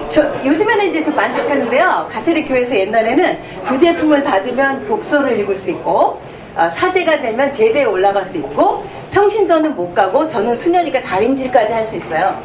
[0.10, 2.08] 저, 요즘에는 이제 그 많이 바뀌었는데요.
[2.12, 6.20] 가톨릭 교회에서 옛날에는 부제품을 받으면 독서를 읽을 수 있고,
[6.56, 11.96] 어, 사제가 되면 제대에 올라갈 수 있고, 평신도는 못 가고, 저는 수녀니까 다림질까지 할 수
[11.96, 12.42] 있어요.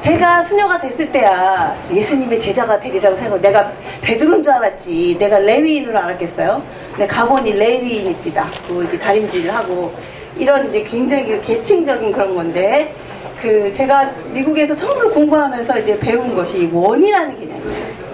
[0.00, 6.62] 제가 수녀가 됐을 때야 예수님의 제자가 되리라고 생각 내가 베드로인 줄 알았지 내가 레위인으로 알았겠어요
[6.96, 9.92] 네, 가보니 레위인입니다 그 다림질을 하고
[10.36, 12.94] 이런 이제 굉장히 그 계층적인 그런 건데
[13.40, 18.08] 그 제가 미국에서 처음으로 공부하면서 이제 배운 것이 원이라는 개념이에요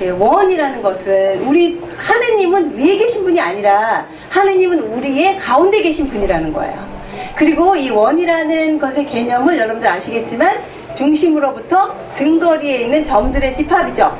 [0.00, 6.98] 네, 원이라는 것은 우리 하느님은 위에 계신 분이 아니라 하느님은 우리의 가운데 계신 분이라는 거예요
[7.34, 10.58] 그리고 이 원이라는 것의 개념을 여러분들 아시겠지만
[10.96, 14.16] 중심으로부터 등거리에 있는 점들의 집합이죠.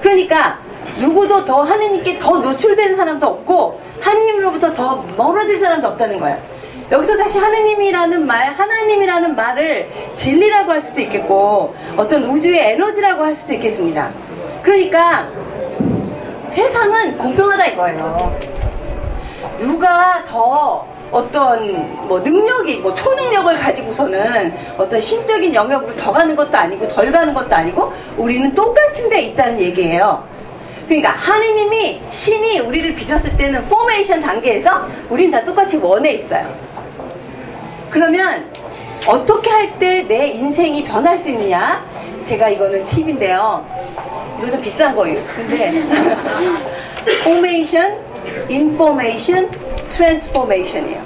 [0.00, 0.58] 그러니까
[0.98, 6.55] 누구도 더 하느님께 더 노출된 사람도 없고 하느님으로부터 더 멀어질 사람도 없다는 거예요.
[6.90, 13.54] 여기서 다시 하느님이라는 말, 하나님이라는 말을 진리라고 할 수도 있겠고 어떤 우주의 에너지라고 할 수도
[13.54, 14.10] 있겠습니다.
[14.62, 15.28] 그러니까
[16.50, 18.38] 세상은 공평하다 이거예요.
[19.58, 26.88] 누가 더 어떤 뭐 능력이 뭐 초능력을 가지고서는 어떤 신적인 영역으로 더 가는 것도 아니고
[26.88, 30.24] 덜 가는 것도 아니고 우리는 똑같은 데 있다는 얘기예요.
[30.86, 36.46] 그러니까 하느님이 신이 우리를 빚었을 때는 포메이션 단계에서 우린 다 똑같이 원에 있어요.
[37.90, 38.50] 그러면
[39.06, 41.84] 어떻게 할 때 내 인생이 변할 수 있느냐?
[42.22, 43.64] 제가 이거는 팁인데요.
[44.38, 45.22] 이거 좀 비싼 거예요.
[45.34, 45.82] 근데
[47.24, 47.98] formation,
[48.48, 49.48] information,
[49.90, 51.00] transformation이에요.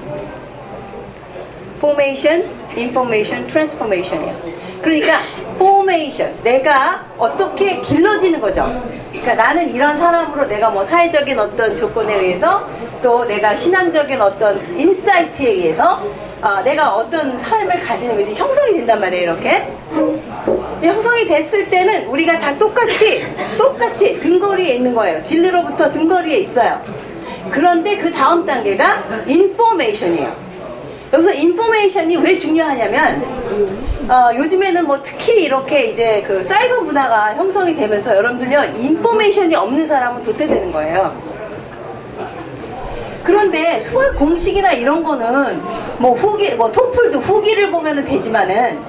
[1.80, 2.44] formation,
[2.76, 4.36] information, transformation이에요.
[4.82, 5.20] 그러니까
[5.58, 8.82] formation, 내가 어떻게 길러지는 거죠.
[9.12, 12.66] 그러니까 나는 이런 사람으로 내가 뭐 사회적인 어떤 조건에 의해서
[13.02, 16.02] 또 내가 신앙적인 어떤 insight에 의해서
[16.42, 19.68] 어, 내가 어떤 삶을 가지는 거지 형성이 된단 말이에요 이렇게
[20.83, 23.26] 형성이 됐을 때는 우리가 다 똑같이
[23.59, 26.81] 똑같이 등거리에 있는 거예요 진리로부터 등거리에 있어요
[27.50, 30.50] 그런데 그 다음 단계가 인포메이션이에요.
[31.12, 33.22] 여기서 인포메이션이 왜 중요하냐면
[34.09, 40.22] 어, 요즘에는 뭐 특히 이렇게 이제 그 사이버 문화가 형성이 되면서 여러분들요 인포메이션이 없는 사람은
[40.22, 41.29] 도태되는 거예요.
[43.30, 45.62] 그런데 수학 공식이나 이런 거는
[45.98, 48.80] 뭐 후기 뭐 토플도 후기를 보면은 되지만은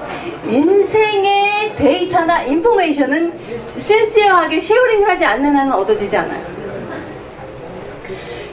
[0.44, 6.44] 인생의 데이터나 information은 sincere하게 sharing을 하지 않는 한은 얻어지지 않아요.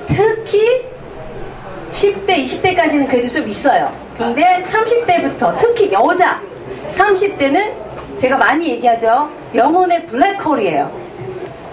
[0.06, 0.86] 특히
[1.92, 3.92] 10대, 20대까지는 그래도 좀 있어요.
[4.16, 6.40] 근데 30대부터 특히 여자
[6.96, 7.74] 30대는
[8.20, 9.28] 제가 많이 얘기하죠.
[9.56, 11.09] 영혼의 블랙홀이에요.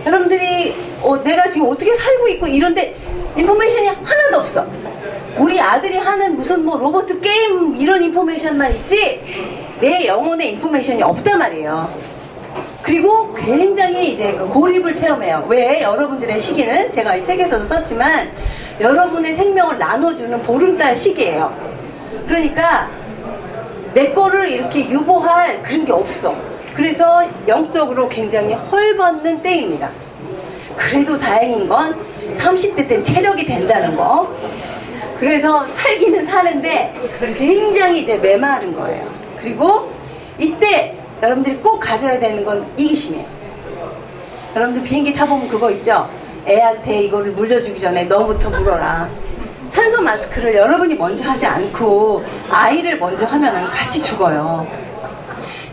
[0.07, 2.97] 여러분들이 어, 내가 지금 어떻게 살고 있고 이런데
[3.37, 4.65] information이 하나도 없어.
[5.37, 9.21] 우리 아들이 하는 무슨 뭐 로봇 게임 이런 인포메이션만 있지
[9.81, 12.17] 내 영혼의 인포메이션이 없단 말이에요.
[12.83, 15.45] 그리고 굉장히 이제 그 고립을 체험해요.
[15.49, 15.83] 왜?
[15.83, 18.31] 여러분들의 시기는 제가 이 책에서도 썼지만
[18.81, 21.53] 여러분의 생명을 나눠주는 보름달 시기예요.
[22.29, 22.89] 그러니까
[23.93, 26.56] 내 거를 이렇게 유보할 그런 게 없어.
[26.77, 29.89] 그래서 영적으로 굉장히 헐벗는 때입니다.
[30.77, 31.97] 그래도 다행인 건
[32.37, 34.31] 30대 땐 체력이 된다는 거.
[35.19, 36.95] 그래서 살기는 사는데
[37.39, 39.09] 굉장히 이제 메마른 거예요.
[39.41, 39.91] 그리고
[40.39, 43.25] 이때 여러분들이 꼭 가져야 되는 건 이기심이에요.
[44.55, 46.11] 여러분들 비행기 타보면 그거 있죠?
[46.47, 49.09] 애한테 이거를 물려주기 전에 너부터 물어라.
[49.73, 54.67] 탄소 마스크를 여러분이 먼저 하지 않고 아이를 먼저 하면 같이 죽어요.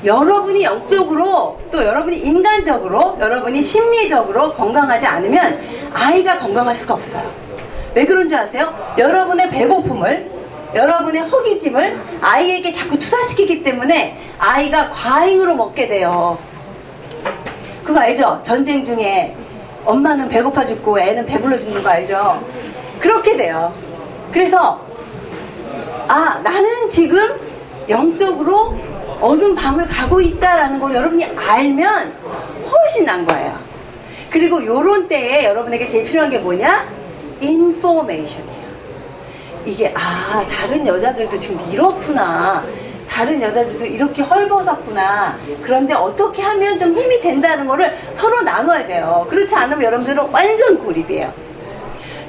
[0.04, 5.60] 여러분이 영적으로 또 여러분이 인간적으로 여러분이 심리적으로 건강하지 않으면
[5.94, 7.32] 아이가 건강할 수가 없어요.
[7.96, 8.74] 왜 그런 줄 아세요?
[8.98, 10.32] 여러분의 배고픔을
[10.76, 16.38] 여러분의 허기짐을 아이에게 자꾸 투사시키기 때문에 아이가 과잉으로 먹게 돼요.
[17.84, 18.42] 그거 알죠?
[18.44, 19.36] 전쟁 중에
[19.86, 22.44] 엄마는 배고파 죽고 애는 배불러 죽는 거 알죠?
[23.00, 23.74] 그렇게 돼요.
[24.32, 24.82] 그래서
[26.08, 27.40] 아 나는 지금
[27.90, 28.76] 영적으로
[29.22, 32.14] 어두운 밤을 가고 있다라는 걸 여러분이 알면
[32.70, 33.58] 훨씬 난 거예요.
[34.30, 36.88] 그리고 요런 때에 여러분에게 제일 필요한 게 뭐냐?
[37.40, 38.64] 인포메이션이에요.
[39.66, 42.64] 이게 아 다른 여자들도 지금 이렇구나
[43.10, 49.56] 다른 여자들도 이렇게 헐벗었구나 그런데 어떻게 하면 좀 힘이 된다는 거를 서로 나눠야 돼요 그렇지
[49.56, 51.32] 않으면 여러분들은 완전 고립이에요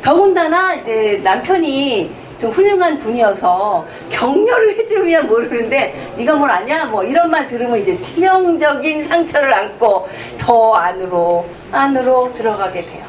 [0.02, 7.46] 더군다나 이제 남편이 좀 훌륭한 분이어서 격려를 해주면 모르는데 네가 뭘 아냐 뭐 이런 말
[7.46, 13.04] 들으면 이제 치명적인 상처를 안고 더 안으로 안으로 들어가게 돼요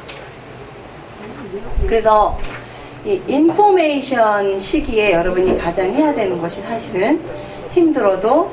[1.86, 2.38] 그래서
[3.06, 7.22] 이 인포메이션 시기에 여러분이 가장 해야 되는 것이 사실은
[7.72, 8.52] 힘들어도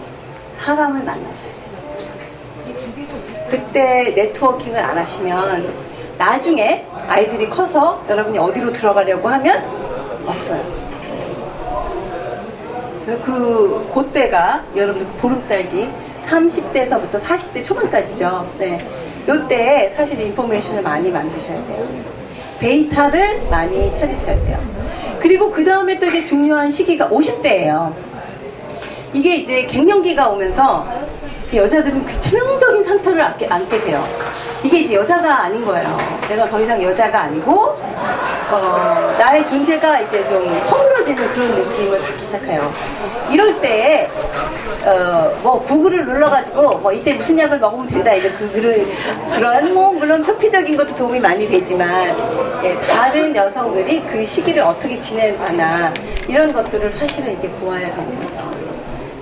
[0.59, 1.63] 사람을 만나줘야 돼요.
[3.51, 5.73] 그때 네트워킹을 안 하시면
[6.19, 9.92] 나중에 아이들이 커서 여러분이 어디로 들어가려고 하면
[10.27, 10.63] 없어요.
[13.07, 15.89] 그, 그때가 여러분들 그 보름달기
[16.27, 18.47] 30대에서부터 40대 초반까지죠.
[18.59, 18.79] 네.
[19.29, 21.87] 요때 사실 인포메이션을 많이 만드셔야 돼요.
[22.59, 24.59] 데이터를 많이 찾으셔야 돼요.
[25.21, 27.93] 그리고 그 다음에 또 이제 중요한 시기가 50대예요.
[29.13, 30.87] 이게 이제 갱년기가 오면서
[31.55, 34.05] 여자들은 그 치명적인 상처를 안게, 안게 돼요.
[34.65, 35.97] 이게 이제 여자가 아닌 거예요.
[36.29, 37.77] 내가 더 이상 여자가 아니고
[38.53, 42.71] 어, 나의 존재가 이제 좀 허물어지는 그런 느낌을 받기 시작해요.
[43.31, 44.11] 이럴 때,
[44.85, 48.85] 어, 뭐, 구글을 눌러가지고, 뭐, 이때 무슨 약을 먹으면 된다, 이런 그, 그런,
[49.35, 52.15] 그런, 뭐, 물론 표피적인 것도 도움이 많이 되지만,
[52.63, 55.95] 예, 다른 여성들이 그 시기를 어떻게 지내나,
[56.29, 58.53] 이런 것들을 사실은 이렇게 보아야 되는 거죠.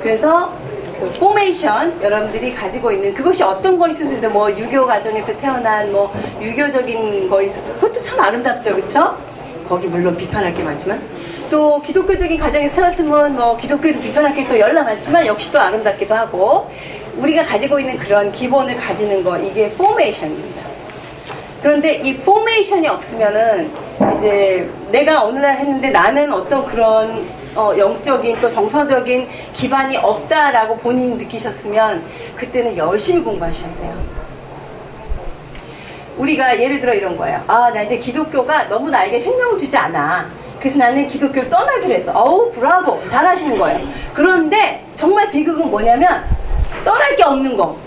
[0.00, 0.52] 그래서,
[1.00, 4.30] 그 포메이션 여러분들이 가지고 있는 그것이 어떤 거일 수도 있어요.
[4.30, 9.16] 뭐 유교 가정에서 태어난 뭐 유교적인 거일 수도 그것도 참 아름답죠, 그렇죠?
[9.66, 11.00] 거기 물론 비판할 게 많지만
[11.50, 16.68] 또 기독교적인 가정에서 태어났으면 뭐 기독교도 비판할 게 또 열나 많지만 역시 또 아름답기도 하고
[17.16, 20.62] 우리가 가지고 있는 그런 기본을 가지는 거 이게 formation입니다.
[21.62, 23.70] 그런데 이 포메이션이 없으면은
[24.18, 31.16] 이제 내가 어느 날 했는데 나는 어떤 그런 어, 영적인 또 정서적인 기반이 없다라고 본인이
[31.16, 32.04] 느끼셨으면
[32.36, 34.20] 그때는 열심히 공부하셔야 돼요.
[36.16, 37.42] 우리가 예를 들어 이런 거예요.
[37.46, 40.28] 아, 나 이제 기독교가 너무 나에게 생명을 주지 않아.
[40.58, 43.80] 그래서 나는 기독교를 떠나기로 해서 어우 브라보 잘하시는 거예요.
[44.12, 46.24] 그런데 정말 비극은 뭐냐면
[46.84, 47.78] 떠날 게 없는 거.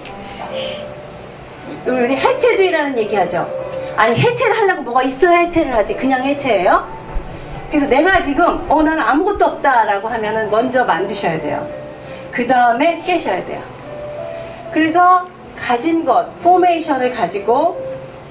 [1.85, 3.47] 우리 해체주의라는 얘기하죠.
[3.95, 5.93] 아니 해체를 하려고 뭐가 있어야 해체를 하지.
[5.95, 7.02] 그냥 해체예요?
[7.73, 11.67] 그래서 내가 지금 어 나는 아무것도 없다라고 하면은 먼저 만드셔야 돼요.
[12.31, 13.63] 그 다음에 깨셔야 돼요.
[14.71, 15.25] 그래서
[15.57, 17.83] 가진 것, formation을 가지고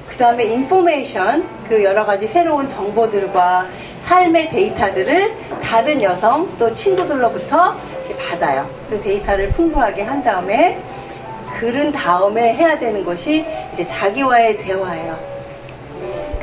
[0.09, 3.67] 그 다음에 information, 그 여러 가지 새로운 정보들과
[4.03, 7.75] 삶의 데이터들을 다른 여성 또 친구들로부터
[8.21, 8.71] 받아요.
[8.89, 10.81] 그 데이터를 풍부하게 한 다음에
[11.59, 15.32] 그런 다음에 해야 되는 것이 이제 자기와의 대화예요.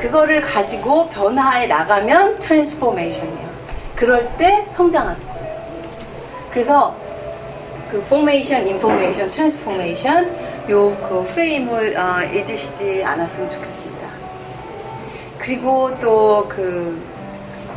[0.00, 3.50] 그거를 가지고 변화해 나가면 transformation이에요.
[3.96, 5.60] 그럴 때 성장하는 거예요.
[6.50, 6.94] 그래서
[7.90, 14.06] 그 formation, information, transformation 요 그 프레임을 어, 잊으시지 않았으면 좋겠습니다.
[15.38, 17.00] 그리고 또 그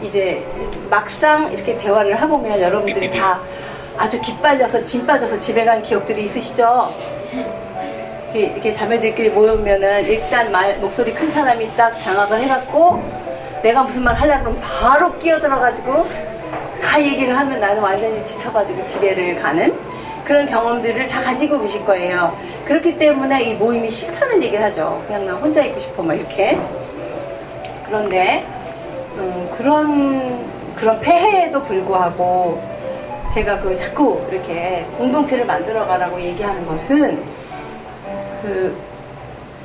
[0.02, 0.46] 이제
[0.90, 3.40] 막상 이렇게 대화를 해보면 여러분들이 다
[3.98, 6.94] 아주 기빨려서 진 빠져서 집에 간 기억들이 있으시죠?
[8.34, 13.02] 이렇게, 이렇게 자매들끼리 모이면은 일단 말 목소리 큰 사람이 딱 장악을 해갖고
[13.62, 16.08] 내가 무슨 말 하려고 그러면 바로 끼어들어가지고
[16.82, 19.74] 다 얘기를 하면 나는 완전히 지쳐가지고 집에를 가는
[20.26, 22.36] 그런 경험들을 다 가지고 계실 거예요.
[22.66, 25.04] 그렇기 때문에 이 모임이 싫다는 얘기를 하죠.
[25.06, 26.58] 그냥 나 혼자 있고 싶어 막 이렇게.
[27.86, 28.44] 그런데
[29.18, 30.44] 음, 그런
[30.76, 32.62] 그런 폐해에도 불구하고
[33.34, 37.43] 제가 그 자꾸 이렇게 공동체를 만들어 가라고 얘기하는 것은
[38.44, 38.76] 그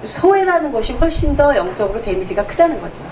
[0.05, 3.05] 소외라는 것이 훨씬 더 영적으로 데미지가 크다는 거죠.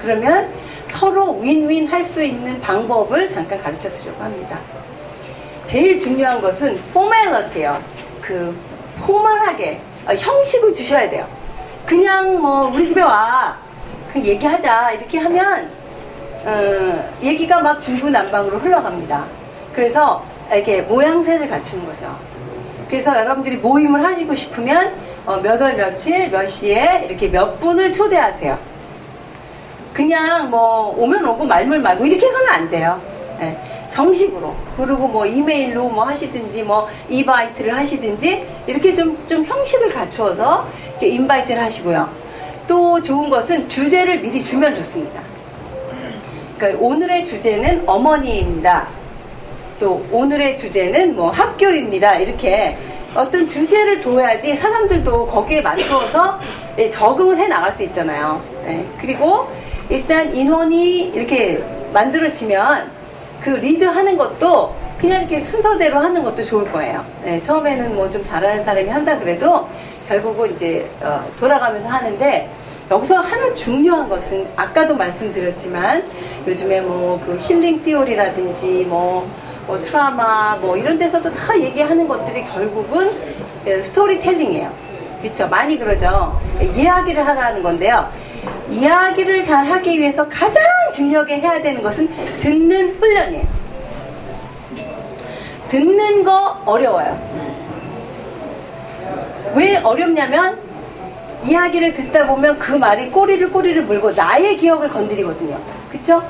[0.00, 0.50] 그러면
[0.88, 4.58] 서로 윈윈 할 수 있는 방법을 잠깐 가르쳐 드리려고 합니다.
[5.66, 7.82] 제일 중요한 것은 포멀러티예요.
[8.22, 8.56] 그
[9.00, 11.26] 포멀하게 어, 형식을 주셔야 돼요.
[11.84, 13.58] 그냥 뭐 우리 집에 와.
[14.12, 15.68] 그 얘기하자 이렇게 하면
[16.46, 19.26] 어, 얘기가 막 중구난방으로 흘러갑니다.
[19.74, 22.16] 그래서 이렇게 모양새를 갖추는 거죠.
[22.88, 24.94] 그래서 여러분들이 모임을 하시고 싶으면
[25.26, 28.58] 어, 몇월 며칠 몇 시에 이렇게 몇 분을 초대하세요.
[29.92, 33.00] 그냥 뭐 오면 오고 말면 말고 이렇게 해서는 안 돼요.
[33.38, 33.58] 네,
[33.90, 41.08] 정식으로 그리고 뭐 이메일로 뭐 하시든지 뭐 이바이트를 하시든지 이렇게 좀 좀 형식을 갖추어서 이렇게
[41.08, 42.08] 인바이트를 하시고요.
[42.66, 45.20] 또 좋은 것은 주제를 미리 주면 좋습니다.
[46.56, 48.88] 그러니까 오늘의 주제는 어머니입니다.
[49.78, 52.16] 또 오늘의 주제는 뭐 학교입니다.
[52.16, 52.76] 이렇게
[53.14, 56.38] 어떤 주제를 둬야지 사람들도 거기에 맞추어서
[56.78, 58.40] 예, 적응을 해 나갈 수 있잖아요.
[58.64, 58.84] 네.
[59.00, 59.48] 그리고
[59.88, 61.62] 일단 인원이 이렇게
[61.92, 62.90] 만들어지면
[63.40, 67.04] 그 리드 하는 것도 그냥 이렇게 순서대로 하는 것도 좋을 거예요.
[67.24, 67.40] 네.
[67.40, 69.66] 처음에는 뭐 좀 잘하는 사람이 한다 그래도
[70.08, 72.48] 결국은 이제 어, 돌아가면서 하는데
[72.90, 76.04] 여기서 하나 중요한 것은 아까도 말씀드렸지만
[76.46, 79.28] 요즘에 뭐 그 힐링 띠오리라든지 뭐,
[79.68, 83.12] 뭐 트라마 뭐 이런 데서도 다 얘기하는 것들이 결국은
[83.82, 84.72] 스토리텔링이에요.
[85.20, 85.46] 그렇죠?
[85.46, 86.40] 많이 그러죠.
[86.74, 88.10] 이야기를 하라는 건데요.
[88.70, 90.62] 이야기를 잘 하기 위해서 가장
[90.94, 92.08] 중요하게 해야 되는 것은
[92.40, 93.44] 듣는 훈련이에요.
[95.68, 97.18] 듣는 거 어려워요.
[99.54, 100.58] 왜 어렵냐면
[101.44, 105.58] 이야기를 듣다 보면 그 말이 꼬리를 꼬리를 물고 나의 기억을 건드리거든요.
[105.90, 106.22] 그쵸?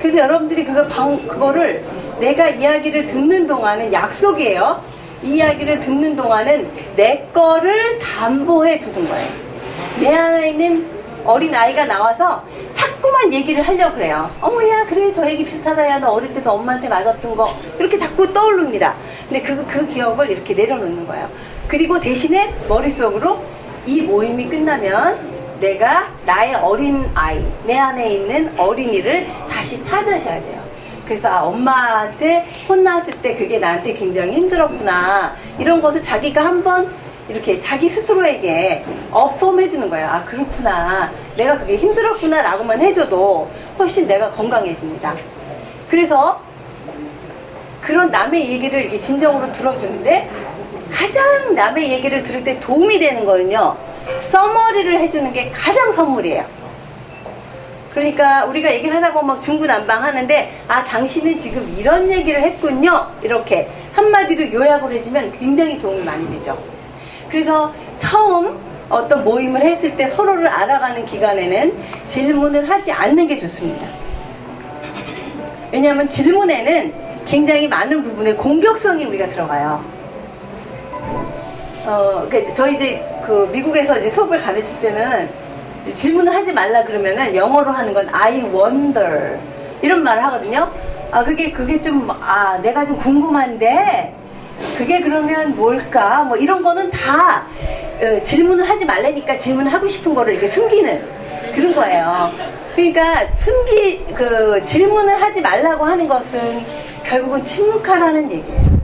[0.00, 1.84] 그래서 여러분들이 그거 방, 그거를
[2.18, 4.82] 내가 이야기를 듣는 동안은 약속이에요.
[5.22, 9.28] 이 이야기를 듣는 동안은 내 거를 담보해 두는 거예요.
[10.00, 10.86] 내 안에 있는
[11.24, 14.30] 어린 아이가 나와서 자꾸만 얘기를 하려고 그래요.
[14.40, 15.88] 어머 야, 그래, 저 얘기 비슷하다.
[15.88, 17.56] 야, 너 어릴 때도 엄마한테 맞았던 거.
[17.78, 18.94] 이렇게 자꾸 떠오릅니다.
[19.28, 21.28] 근데 그, 그 기억을 이렇게 내려놓는 거예요.
[21.66, 23.42] 그리고 대신에 머릿속으로
[23.86, 25.18] 이 모임이 끝나면
[25.60, 30.63] 내가 나의 어린 아이, 내 안에 있는 어린이를 다시 찾으셔야 돼요.
[31.06, 35.36] 그래서 아, 엄마한테 혼났을 때 그게 나한테 굉장히 힘들었구나.
[35.58, 36.90] 이런 것을 자기가 한번
[37.28, 40.06] 이렇게 자기 스스로에게 어펌 해 주는 거예요.
[40.06, 41.10] 아, 그렇구나.
[41.36, 42.42] 내가 그게 힘들었구나.
[42.42, 43.48] 라고만 해줘도
[43.78, 45.14] 훨씬 내가 건강해집니다.
[45.88, 46.40] 그래서
[47.80, 50.30] 그런 남의 얘기를 이렇게 진정으로 들어주는데
[50.90, 53.76] 가장 남의 얘기를 들을 때 도움이 되는 거는요.
[54.20, 56.63] 써머리를 해주는 게 가장 선물이에요.
[57.94, 63.06] 그러니까 우리가 얘기를 하다 보면 막 중구난방 하는데 아 당신은 지금 이런 얘기를 했군요.
[63.22, 66.58] 이렇게 한마디로 요약을 해주면 굉장히 도움이 많이 되죠.
[67.30, 68.58] 그래서 처음
[68.90, 71.72] 어떤 모임을 했을 때 서로를 알아가는 기간에는
[72.04, 73.86] 질문을 하지 않는 게 좋습니다.
[75.72, 76.92] 왜냐하면 질문에는
[77.26, 79.82] 굉장히 많은 부분에 공격성이 우리가 들어가요.
[81.86, 85.28] 어, 그러니까 저희 이제 그 미국에서 이제 수업을 가르칠 때는
[85.92, 89.38] 질문을 하지 말라 그러면은 영어로 하는 건 I wonder
[89.82, 90.70] 이런 말을 하거든요.
[91.10, 94.14] 아 그게 그게 좀 아 내가 좀 궁금한데
[94.78, 97.44] 그게 그러면 뭘까 뭐 이런 거는 다
[98.00, 101.02] 어, 질문을 하지 말라니까 질문하고 싶은 거를 이렇게 숨기는
[101.54, 102.30] 그런 거예요.
[102.74, 106.64] 그러니까 숨기 그 질문을 하지 말라고 하는 것은
[107.04, 108.74] 결국은 침묵하라는 얘기예요.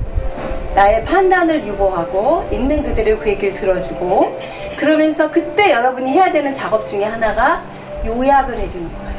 [0.75, 4.39] 나의 판단을 유보하고 있는 그대로 그 얘기를 들어주고
[4.81, 7.63] 그러면서 그때 여러분이 해야 되는 작업 중에 하나가
[8.07, 9.11] 요약을 해주는 거예요.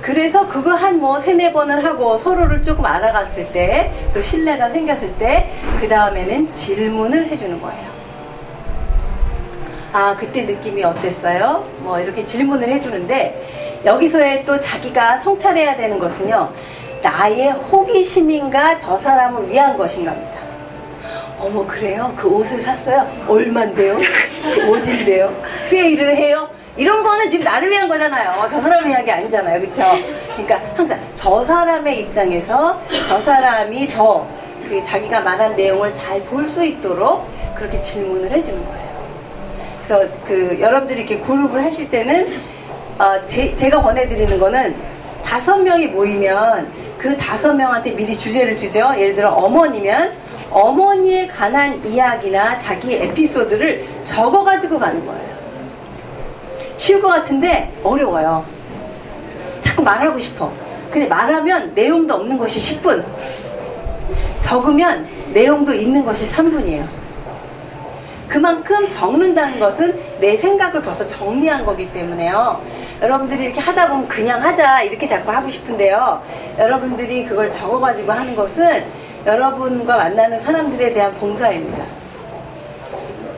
[0.00, 5.50] 그래서 그거 한 뭐 세네 번을 하고 서로를 조금 알아갔을 때 또 신뢰가 생겼을 때
[5.78, 7.86] 그 다음에는 질문을 해주는 거예요.
[9.92, 11.64] 아 그때 느낌이 어땠어요?
[11.80, 16.50] 뭐 이렇게 질문을 해주는데 여기서의 또 자기가 성찰해야 되는 것은요.
[17.02, 20.35] 나의 호기심인가 저 사람을 위한 것인가입니다.
[21.38, 22.12] 어머 그래요?
[22.16, 23.06] 그 옷을 샀어요?
[23.28, 23.98] 얼만데요?
[24.70, 25.34] 어딘데요?
[25.68, 26.48] 세일을 해요?
[26.76, 28.48] 이런 거는 지금 나를 위한 거잖아요.
[28.50, 29.60] 저 사람을 위한 게 아니잖아요.
[29.60, 29.82] 그쵸?
[30.28, 34.26] 그러니까 항상 저 사람의 입장에서 저 사람이 더
[34.68, 37.24] 그 자기가 말한 내용을 잘 볼 수 있도록
[37.54, 38.86] 그렇게 질문을 해주는 거예요.
[39.86, 42.40] 그래서 그 여러분들이 이렇게 그룹을 하실 때는
[42.98, 44.74] 어, 제, 제가 권해드리는 거는
[45.24, 48.92] 다섯 명이 모이면 그 다섯 명한테 미리 주제를 주죠.
[48.98, 50.14] 예를 들어 어머니면
[50.56, 55.36] 어머니에 관한 이야기나 자기 에피소드를 적어가지고 가는 거예요.
[56.78, 58.42] 쉬울 것 같은데 어려워요.
[59.60, 60.50] 자꾸 말하고 싶어.
[60.90, 63.04] 근데 말하면 내용도 없는 것이 10분.
[64.40, 66.86] 적으면 내용도 있는 것이 3분이에요.
[68.26, 72.62] 그만큼 적는다는 것은 내 생각을 벌써 정리한 거기 때문에요.
[73.02, 76.22] 여러분들이 이렇게 하다 보면 그냥 하자 이렇게 자꾸 하고 싶은데요.
[76.58, 78.86] 여러분들이 그걸 적어가지고 하는 것은
[79.26, 81.84] 여러분과 만나는 사람들에 대한 봉사입니다.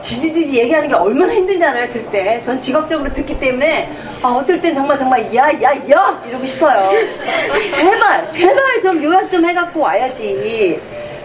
[0.03, 2.41] 지지지지 얘기하는 게 얼마나 힘든지 알아요, 들 때.
[2.45, 3.91] 전 직업적으로 듣기 때문에,
[4.23, 6.23] 아, 어떨 땐 정말 정말, 야, 야, 야!
[6.27, 6.91] 이러고 싶어요.
[7.75, 10.81] 제발, 제발 좀 요약 좀 해갖고 와야지.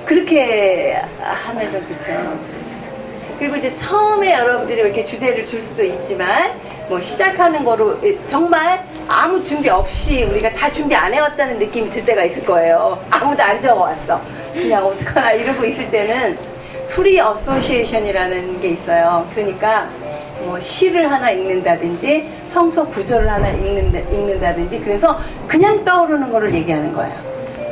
[0.06, 2.53] 그렇게 하면 좀, 그쵸.
[3.38, 6.54] 그리고 이제 처음에 여러분들이 이렇게 주제를 줄 수도 있지만,
[6.90, 12.24] 뭐 시작하는 거로 정말 아무 준비 없이 우리가 다 준비 안 해왔다는 느낌이 들 때가
[12.24, 13.04] 있을 거예요.
[13.10, 14.22] 아무도 안 적어왔어.
[14.54, 16.38] 그냥 어떡하나 이러고 있을 때는
[16.90, 19.28] free association이라는 게 있어요.
[19.34, 19.90] 그러니까
[20.44, 27.16] 뭐 시를 하나 읽는다든지 성서 구절을 하나 읽는다, 읽는다든지 그래서 그냥 떠오르는 거를 얘기하는 거예요.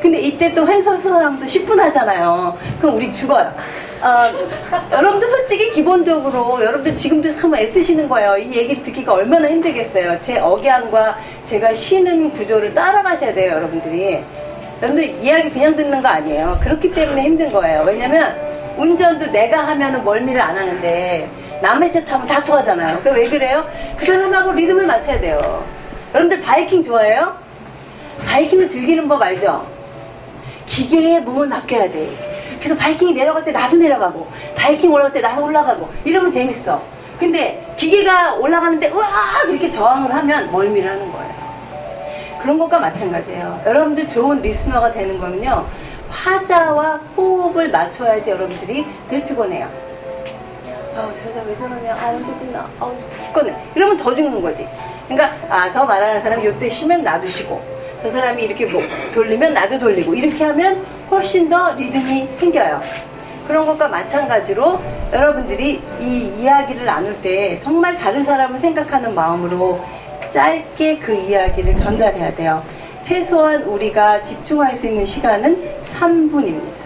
[0.01, 2.57] 근데 이때 또 횡설수설하면 또 10분 하잖아요.
[2.79, 3.53] 그럼 우리 죽어요.
[4.01, 4.31] 어,
[4.91, 8.35] 여러분들 솔직히 기본적으로 여러분들 지금도 참 애쓰시는 거예요.
[8.37, 10.19] 이 얘기 듣기가 얼마나 힘들겠어요.
[10.21, 14.23] 제 억양과 제가 쉬는 구조를 따라가셔야 돼요, 여러분들이.
[14.81, 16.59] 여러분들 이야기 그냥 듣는 거 아니에요.
[16.63, 17.83] 그렇기 때문에 힘든 거예요.
[17.85, 18.35] 왜냐면
[18.77, 21.29] 운전도 내가 하면은 멀미를 안 하는데
[21.61, 22.97] 남의 차 타면 다 토하잖아요.
[23.03, 23.65] 그 왜 그러니까 그래요?
[23.97, 25.63] 그 사람하고 리듬을 맞춰야 돼요.
[26.15, 27.35] 여러분들 바이킹 좋아해요?
[28.25, 29.63] 바이킹을 즐기는 법 알죠?
[30.75, 32.09] 기계에 몸을 맡겨야 돼.
[32.59, 36.81] 그래서 바이킹이 내려갈 때 나도 내려가고 바이킹 올라갈 때 나도 올라가고 이러면 재밌어.
[37.19, 41.31] 근데 기계가 올라가는데 으악 이렇게 저항을 하면 멀미를 하는 거예요.
[42.41, 43.61] 그런 것과 마찬가지예요.
[43.65, 45.67] 여러분들 좋은 listener가 되는 거는요.
[46.09, 49.67] 화자와 호흡을 맞춰야지 여러분들이 덜 피곤해요.
[50.95, 52.93] 아우 저 여자 왜 저러냐 아 언제 끝나 아우
[53.27, 54.67] 죽겠네 이러면 더 죽는 거지
[55.07, 57.61] 그러니까 아 저 말하는 사람이 요때 쉬면 쉬고
[58.01, 58.81] 저 사람이 이렇게 뭐
[59.13, 62.81] 돌리면 나도 돌리고 이렇게 하면 훨씬 더 리듬이 생겨요.
[63.47, 64.79] 그런 것과 마찬가지로
[65.13, 69.83] 여러분들이 이 이야기를 나눌 때 정말 다른 사람을 생각하는 마음으로
[70.29, 72.63] 짧게 그 이야기를 전달해야 돼요.
[73.01, 76.81] 최소한 우리가 집중할 수 있는 시간은 3분입니다.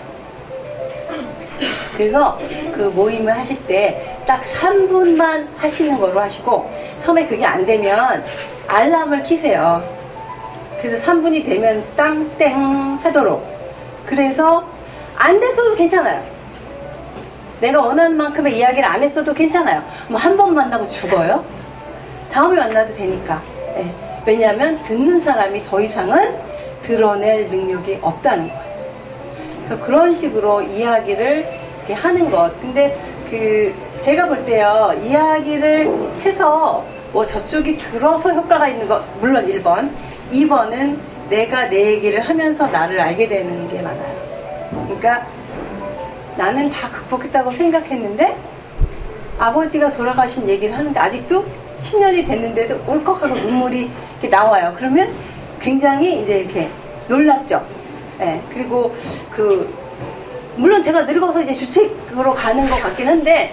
[1.95, 2.39] 그래서
[2.73, 8.23] 그 모임을 하실 때 딱 3분만 하시는 거로 하시고 처음에 그게 안 되면
[8.67, 9.94] 알람을 키세요.
[10.81, 13.43] 그래서 3분이 되면 땅땡 하도록.
[14.05, 14.63] 그래서
[15.15, 16.21] 안 됐어도 괜찮아요.
[17.61, 19.81] 내가 원하는 만큼의 이야기를 안 했어도 괜찮아요.
[20.09, 21.43] 뭐 한 번 만나고 죽어요?
[22.31, 23.41] 다음에 만나도 되니까.
[23.75, 23.91] 네.
[24.25, 26.35] 왜냐하면 듣는 사람이 더 이상은
[26.83, 28.65] 드러낼 능력이 없다는 거예요.
[29.65, 31.47] 그래서 그런 식으로 이야기를
[31.93, 32.51] 하는 것.
[32.61, 32.99] 근데
[33.29, 35.89] 그 제가 볼 때요 이야기를
[36.23, 39.89] 해서 뭐 저쪽이 들어서 효과가 있는 거 물론 1번
[40.35, 40.97] 2번은
[41.29, 44.15] 내가 내 얘기를 하면서 나를 알게 되는 게 많아요.
[44.85, 45.25] 그러니까
[46.35, 48.35] 나는 다 극복했다고 생각했는데
[49.39, 51.45] 아버지가 돌아가신 얘기를 하는데 아직도
[51.81, 54.73] 10년이 됐는데도 울컥하고 눈물이 이렇게 나와요.
[54.77, 55.13] 그러면
[55.59, 56.69] 굉장히 이제 이렇게
[57.07, 57.65] 놀랍죠.
[58.19, 58.95] 네, 그리고
[59.31, 59.73] 그
[60.55, 63.51] 물론 제가 늙어서 이제 주책으로 가는 것 같긴 한데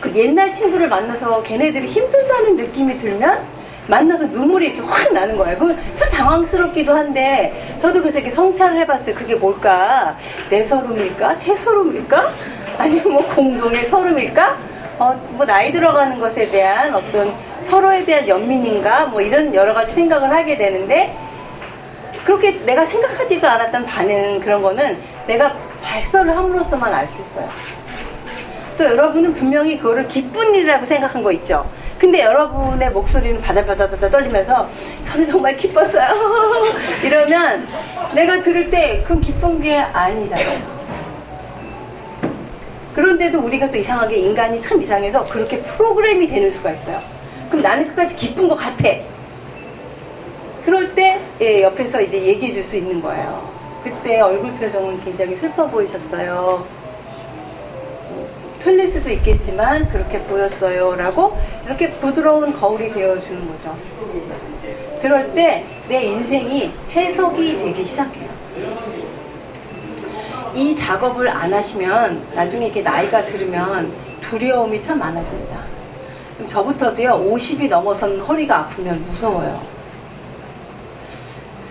[0.00, 3.51] 그 옛날 친구를 만나서 걔네들이 힘들다는 느낌이 들면
[3.86, 5.58] 만나서 눈물이 이렇게 확 나는 거예요.
[5.58, 9.14] 그참 당황스럽기도 한데 저도 그래서 이렇게 성찰을 해봤어요.
[9.14, 10.16] 그게 뭘까?
[10.50, 11.38] 내 서름일까?
[11.38, 12.30] 제 서름일까?
[12.78, 14.56] 아니면 뭐 공동의 서름일까?
[14.98, 19.06] 어, 뭐 나이 들어가는 것에 대한 어떤 서로에 대한 연민인가?
[19.06, 21.16] 뭐 이런 여러 가지 생각을 하게 되는데
[22.24, 27.48] 그렇게 내가 생각하지도 않았던 반응 그런 거는 내가 발설을 함으로써만 알 수 있어요.
[28.76, 31.66] 또 여러분은 분명히 그거를 기쁜 일이라고 생각한 거 있죠.
[32.02, 34.68] 근데 여러분의 목소리는 바들바들바들 떨리면서
[35.02, 36.08] 저는 정말 기뻤어요.
[37.00, 37.64] 이러면
[38.12, 40.60] 내가 들을 때 그건 기쁜 게 아니잖아요.
[42.92, 47.00] 그런데도 우리가 또 이상하게 인간이 참 이상해서 그렇게 프로그램이 되는 수가 있어요.
[47.48, 48.88] 그럼 나는 끝까지 기쁜 것 같아.
[50.64, 53.48] 그럴 때 예, 옆에서 이제 얘기해 줄 수 있는 거예요.
[53.84, 56.66] 그때 얼굴 표정은 굉장히 슬퍼 보이셨어요.
[58.62, 60.94] 틀릴 수도 있겠지만 그렇게 보였어요.
[60.96, 61.36] 라고
[61.66, 63.76] 이렇게 부드러운 거울이 되어주는 거죠.
[65.00, 68.30] 그럴 때 내 인생이 해석이 되기 시작해요.
[70.54, 73.92] 이 작업을 안 하시면 나중에 이렇게 나이가 들으면
[74.22, 75.58] 두려움이 참 많아집니다.
[76.48, 79.60] 저부터도요, 50이 넘어선 허리가 아프면 무서워요.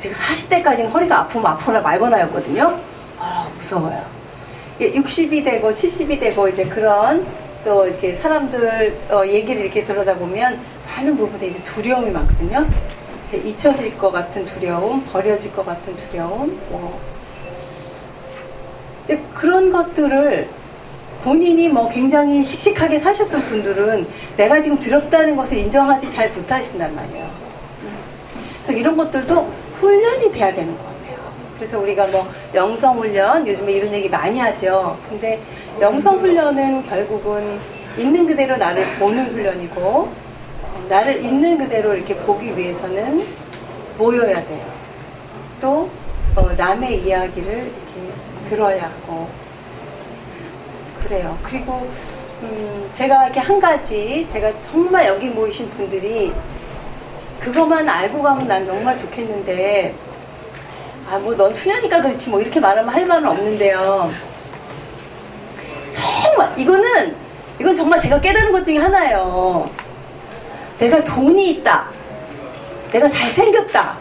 [0.01, 2.79] 제가 40대까지는 허리가 아프면 아프나 말거나였거든요.
[3.17, 4.20] 아, 무서워요.
[4.89, 7.25] 60이 되고 70이 되고 이제 그런
[7.63, 12.65] 또 이렇게 사람들 어, 얘기를 이렇게 들어다 보면 많은 부분에 이제 두려움이 많거든요.
[13.27, 16.99] 이제 잊혀질 것 같은 두려움, 버려질 것 같은 두려움, 뭐
[19.03, 20.47] 이제 그런 것들을
[21.23, 24.07] 본인이 뭐 굉장히 씩씩하게 사셨던 분들은
[24.37, 27.29] 내가 지금 두렵다는 것을 인정하지 잘 못하신단 말이에요.
[28.63, 30.90] 그래서 이런 것들도 훈련이 돼야 되는 것 같아요.
[31.61, 34.97] 그래서 우리가 뭐 영성훈련, 요즘에 이런 얘기 많이 하죠.
[35.07, 35.39] 근데
[35.79, 37.59] 영성훈련은 결국은
[37.95, 40.09] 있는 그대로 나를 보는 훈련이고,
[40.89, 43.27] 나를 있는 그대로 이렇게 보기 위해서는
[43.95, 44.65] 모여야 돼요.
[45.61, 45.87] 또,
[46.35, 49.27] 어, 남의 이야기를 이렇게 들어야 하고,
[51.03, 51.37] 그래요.
[51.43, 51.87] 그리고,
[52.41, 56.33] 음, 제가 이렇게 한 가지, 제가 정말 여기 모이신 분들이
[57.39, 59.93] 그것만 알고 가면 난 정말 좋겠는데
[61.11, 62.29] 아 뭐 넌 수녀니까 그렇지.
[62.29, 64.11] 뭐 이렇게 말하면 할 말은 없는데요.
[65.91, 67.15] 정말 이거는
[67.59, 69.69] 이건 정말 제가 깨달은 것 중에 하나예요.
[70.79, 71.89] 내가 돈이 있다.
[72.93, 73.97] 내가 잘생겼다.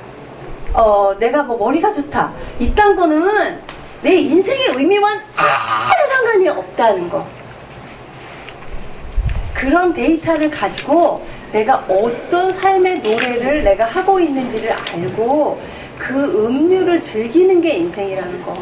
[0.73, 2.31] 어 내가 뭐 머리가 좋다.
[2.61, 3.61] 이딴 거는
[4.03, 7.27] 내 인생의 의미와는 아무 상관이 없다는 거.
[9.53, 15.61] 그런 데이터를 가지고 내가 어떤 삶의 노래를 내가 하고 있는지를 알고
[16.01, 18.57] 그 음료를 즐기는 게 인생이라는 거.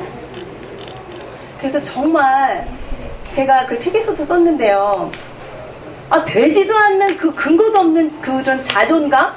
[1.58, 2.66] 그래서 정말
[3.30, 5.10] 제가 그 책에서도 썼는데요.
[6.10, 9.32] 아, 되지도 않는 그 근거도 없는 그런 자존감?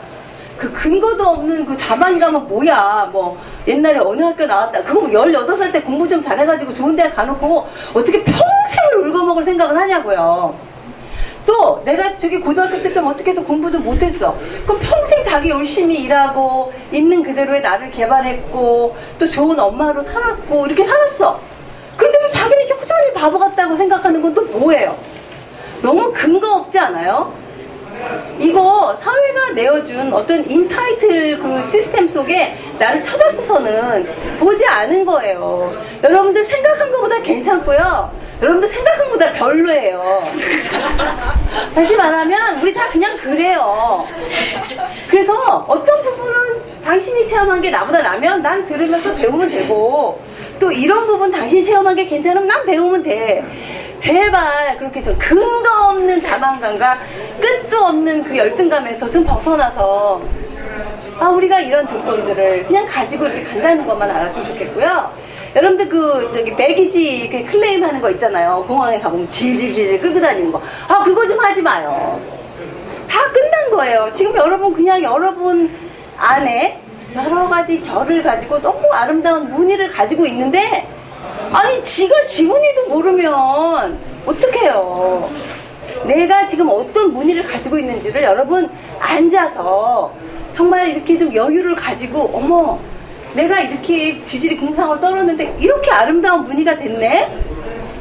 [0.58, 3.10] 그 근거도 없는 그 자만감은 뭐야.
[3.12, 3.38] 뭐,
[3.68, 4.84] 옛날에 어느 학교 나왔다.
[4.84, 9.78] 그거 뭐 18살 때 공부 좀 잘해가지고 좋은 대학 가놓고 어떻게 평생을 울고 먹을 생각을
[9.78, 10.70] 하냐고요.
[11.45, 14.35] 또 내가 저기 고등학교 때 좀 어떻게 해서 공부 좀 못했어.
[14.65, 21.39] 그럼 평생 자기 열심히 일하고 있는 그대로의 나를 개발했고 또 좋은 엄마로 살았고 이렇게 살았어.
[21.97, 24.97] 그런데도 자기는 이렇게 호전히 바보 같다고 생각하는 건 또 뭐예요?
[25.81, 27.33] 너무 근거 없지 않아요?
[28.39, 35.71] 이거 사회가 내어준 어떤 인타이틀 그 시스템 속에 나를 쳐박고서는 보지 않은 거예요.
[36.03, 38.11] 여러분들 생각한 것보다 괜찮고요.
[38.41, 40.23] 여러분들 생각한 것보다 별로예요.
[41.74, 44.05] 다시 말하면 우리 다 그냥 그래요.
[45.09, 50.22] 그래서 어떤 부분은 당신이 체험한 게 나보다 나면 난 들으면서 배우면 되고
[50.59, 53.43] 또 이런 부분 당신이 체험한 게 괜찮으면 난 배우면 돼.
[53.99, 56.99] 제발 그렇게 좀 근거 없는 자만감과
[57.39, 60.22] 끝도 없는 그 열등감에서 좀 벗어나서
[61.19, 65.30] 아 우리가 이런 조건들을 그냥 가지고 이렇게 간다는 것만 알았으면 좋겠고요.
[65.56, 68.64] 여러분들 그 저기 배기지 그 클레임 하는 거 있잖아요.
[68.68, 70.62] 공항에 가보면 질질질 끌고 다니는 거.
[70.88, 72.22] 아 그거 좀 하지 마요.
[73.08, 74.10] 다 끝난 거예요.
[74.14, 75.70] 지금 여러분 그냥 여러분
[76.18, 76.80] 안에
[77.16, 80.88] 여러 가지 결을 가지고 너무 아름다운 무늬를 가지고 있는데
[81.52, 85.30] 아니 지가 지문이도 모르면 어떡해요.
[86.06, 90.14] 내가 지금 어떤 무늬를 가지고 있는지를 여러분 앉아서
[90.54, 92.80] 정말 이렇게 좀 여유를 가지고 어머
[93.34, 97.38] 내가 이렇게 지질이 궁상을 떨었는데 이렇게 아름다운 무늬가 됐네?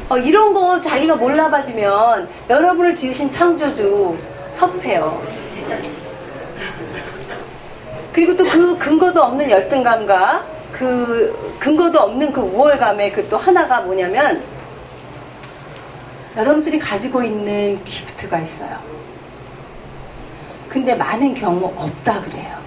[0.09, 4.17] 어, 이런 거 자기가 몰라봐주면 여러분을 지으신 창조주
[4.53, 5.21] 섭해요.
[8.11, 14.43] 그리고 또 그 근거도 없는 열등감과 그 근거도 없는 그 우월감의 그 또 하나가 뭐냐면
[16.35, 18.77] 여러분들이 가지고 있는 기프트가 있어요.
[20.67, 22.60] 근데 많은 경우 없다 그래요.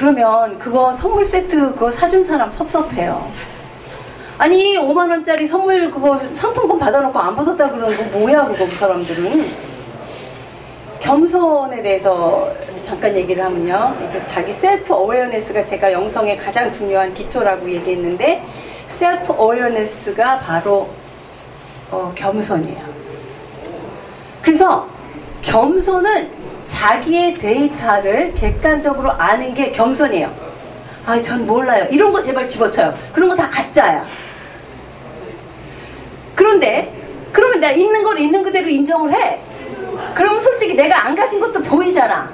[0.00, 3.30] 그러면 그거 선물 세트 그거 사준 사람 섭섭해요.
[4.38, 9.52] 아니 5만 원짜리 선물 그거 상품권 받아놓고 안 받았다 그러는 거 뭐야 그거 그 사람들은
[11.00, 12.50] 겸손에 대해서
[12.86, 13.94] 잠깐 얘기를 하면요.
[14.08, 18.42] 이제 자기 self awareness가 제가 영성의 가장 중요한 기초라고 얘기했는데
[18.88, 20.88] self awareness가 바로
[21.90, 22.84] 어, 겸손이에요.
[24.40, 24.88] 그래서
[25.42, 26.39] 겸손은
[26.80, 30.30] 자기의 데이터를 객관적으로 아는 게 겸손이에요.
[31.04, 31.86] 아, 전 몰라요.
[31.90, 32.94] 이런 거 제발 집어쳐요.
[33.12, 34.02] 그런 거 다 가짜야.
[36.34, 36.90] 그런데
[37.32, 39.40] 그러면 내가 있는 걸 있는 그대로 인정을 해.
[40.14, 42.30] 그러면 솔직히 내가 안 가진 것도 보이잖아.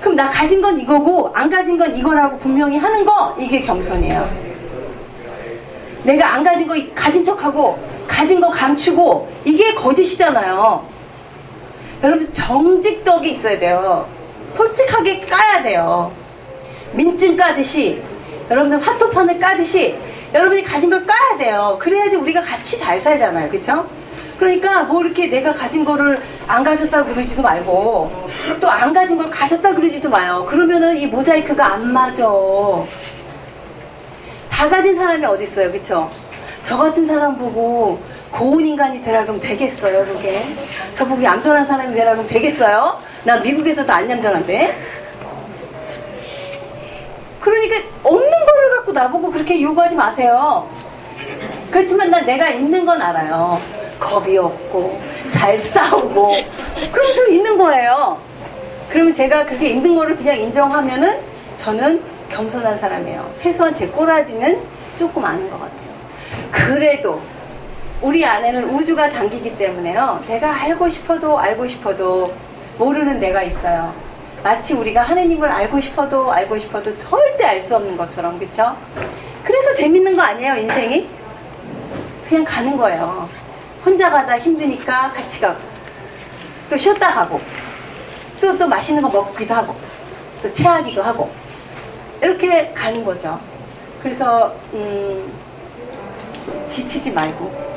[0.00, 4.28] 그럼 나 가진 건 이거고 안 가진 건 이거라고 분명히 하는 거 이게 겸손이에요.
[6.02, 10.95] 내가 안 가진 거 가진 척하고 가진 거 감추고 이게 거짓이잖아요.
[12.02, 14.06] 여러분 정직덕이 있어야 돼요.
[14.54, 16.12] 솔직하게 까야 돼요.
[16.92, 18.02] 민증 까듯이
[18.50, 19.96] 여러분들 화토판을 까듯이
[20.32, 21.76] 여러분이 가진 걸 까야 돼요.
[21.80, 23.50] 그래야지 우리가 같이 잘 살잖아요.
[23.50, 23.86] 그쵸?
[24.38, 28.28] 그러니까 뭐 이렇게 내가 가진 거를 안 가졌다 그러지도 말고
[28.60, 30.44] 또 안 가진 걸 가졌다 그러지도 마요.
[30.48, 32.24] 그러면은 이 모자이크가 안 맞아.
[34.50, 36.10] 다 가진 사람이 어디 있어요, 그쵸?
[36.62, 37.98] 저 같은 사람 보고
[38.36, 40.42] 고운 인간이 되라 그러면 되겠어요, 그게?
[40.92, 43.00] 저보고 얌전한 사람이 되라 그러면 되겠어요?
[43.24, 44.74] 나 미국에서도 안 얌전한데?
[47.40, 50.68] 그러니까 없는 거를 갖고 나보고 그렇게 요구하지 마세요.
[51.70, 53.58] 그렇지만 난 내가 있는 건 알아요.
[53.98, 55.00] 겁이 없고
[55.32, 56.36] 잘 싸우고
[56.92, 58.20] 그럼 좀 있는 거예요.
[58.90, 61.20] 그러면 제가 그게 있는 거를 그냥 인정하면은
[61.56, 63.32] 저는 겸손한 사람이에요.
[63.36, 64.60] 최소한 제 꼬라지는
[64.98, 65.86] 조금 아는 것 같아요.
[66.50, 67.20] 그래도
[68.02, 70.22] 우리 안에는 우주가 담기기 때문에요.
[70.28, 72.32] 내가 알고 싶어도 알고 싶어도
[72.78, 73.92] 모르는 내가 있어요.
[74.42, 78.76] 마치 우리가 하느님을 알고 싶어도 알고 싶어도 절대 알 수 없는 것처럼 그쵸?
[79.42, 81.08] 그래서 재밌는 거 아니에요 인생이?
[82.28, 83.28] 그냥 가는 거예요.
[83.84, 85.58] 혼자 가다 힘드니까 같이 가고
[86.68, 87.40] 또 쉬었다 가고
[88.40, 89.74] 또 또 맛있는 거 먹기도 하고
[90.42, 91.30] 또 체하기도 하고
[92.20, 93.40] 이렇게 가는 거죠.
[94.02, 95.32] 그래서 음,
[96.68, 97.75] 지치지 말고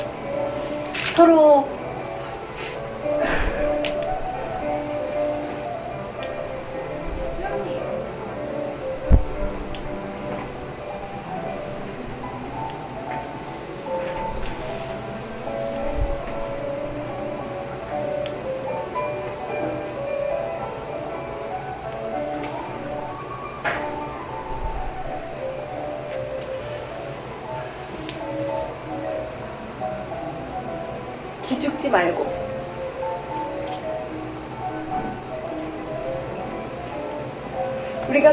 [1.16, 1.68] 서로
[3.02, 3.59] 기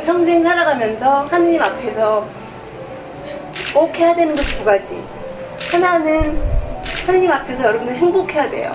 [0.07, 2.25] 평생 살아가면서 하느님 앞에서
[3.75, 5.03] 꼭 해야 되는 것 두 가지
[5.73, 6.41] 하나는
[7.05, 8.73] 하느님 앞에서 여러분은 행복해야 돼요.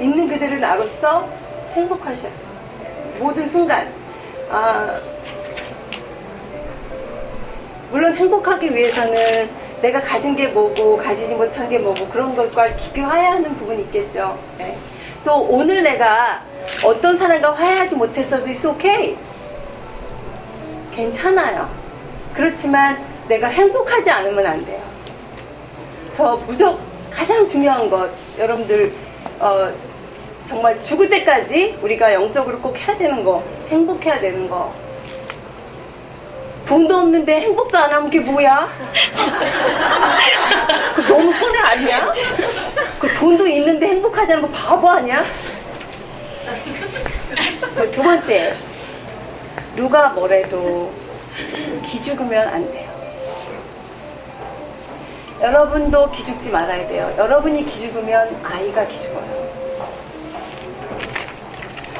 [0.00, 1.28] 있는 그대로 나로서
[1.74, 2.32] 행복하셔야 돼요.
[3.18, 3.92] 모든 순간.
[4.50, 4.98] 아,
[7.90, 9.50] 물론 행복하기 위해서는
[9.82, 14.38] 내가 가진 게 뭐고 가지지 못한 게 뭐고 그런 것과 깊이 화해하는 부분이 있겠죠.
[14.56, 14.78] 네.
[15.24, 16.42] 또 오늘 내가
[16.84, 19.16] 어떤 사람과 화해하지 못했어도 it's okay.
[20.94, 21.68] 괜찮아요.
[22.34, 22.98] 그렇지만
[23.28, 24.80] 내가 행복하지 않으면 안 돼요.
[26.06, 26.78] 그래서 무조
[27.10, 28.92] 가장 중요한 것 여러분들
[29.40, 29.72] 어,
[30.44, 34.72] 정말 죽을 때까지 우리가 영적으로 꼭 해야 되는 거 행복해야 되는 거
[36.66, 38.68] 돈도 없는데 행복도 안 하면 그게 뭐야?
[40.94, 42.12] 그 너무 손해 아니야?
[42.98, 45.24] 그 돈도 있는데 행복하지 않은 거 바보 아니야?
[47.76, 48.56] 그두 번째,
[49.76, 50.92] 누가 뭐래도
[51.84, 52.88] 기죽으면 안 돼요.
[55.40, 57.14] 여러분도 기죽지 말아야 돼요.
[57.16, 59.48] 여러분이 기죽으면 아이가 기죽어요.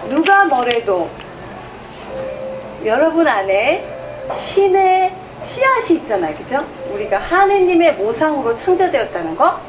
[0.08, 1.08] 누가 뭐래도
[2.84, 3.84] 여러분 안에
[4.36, 5.12] 신의
[5.44, 6.34] 씨앗이 있잖아요.
[6.36, 6.66] 그죠?
[6.92, 9.60] 우리가 하느님의 모상으로 창조되었다는 거.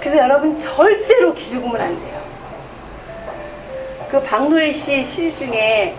[0.00, 2.20] 그래서 여러분 절대로 기죽으면 안 돼요.
[4.10, 5.94] 그 박노래 씨시 중에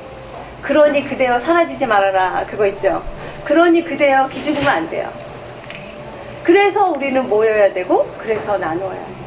[0.62, 3.04] 그러니 그대여 사라지지 말아라 그거 있죠.
[3.46, 5.10] 그러니 그대여 기죽으면 안 돼요.
[6.44, 9.22] 그래서 우리는 모여야 되고 그래서 나누어야 해요.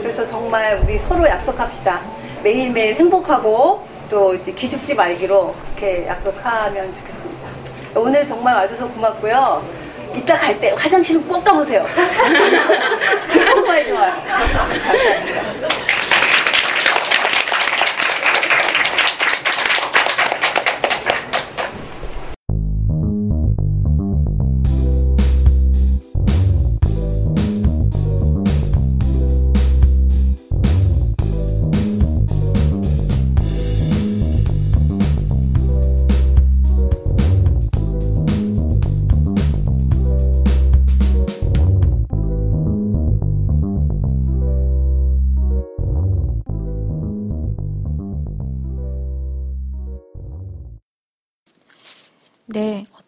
[0.00, 2.00] 그래서 정말 우리 서로 약속합시다.
[2.42, 7.48] 매일매일 행복하고 또 기죽지 말기로 그렇게 약속하면 좋겠습니다.
[7.96, 9.83] 오늘 정말 와줘서 고맙고요.
[10.16, 11.84] 이따 갈 때 화장실은 꼭 가보세요.
[13.46, 14.12] 정말 좋아요.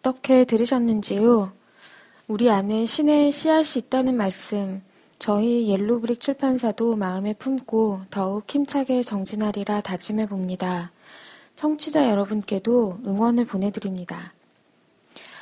[0.07, 1.51] 어떻게 들으셨는지요?
[2.27, 4.81] 우리 안에 신의 씨앗이 있다는 말씀,
[5.19, 10.91] 저희 옐로브릭 출판사도 마음에 품고 더욱 힘차게 정진하리라 다짐해 봅니다.
[11.55, 14.33] 청취자 여러분께도 응원을 보내드립니다.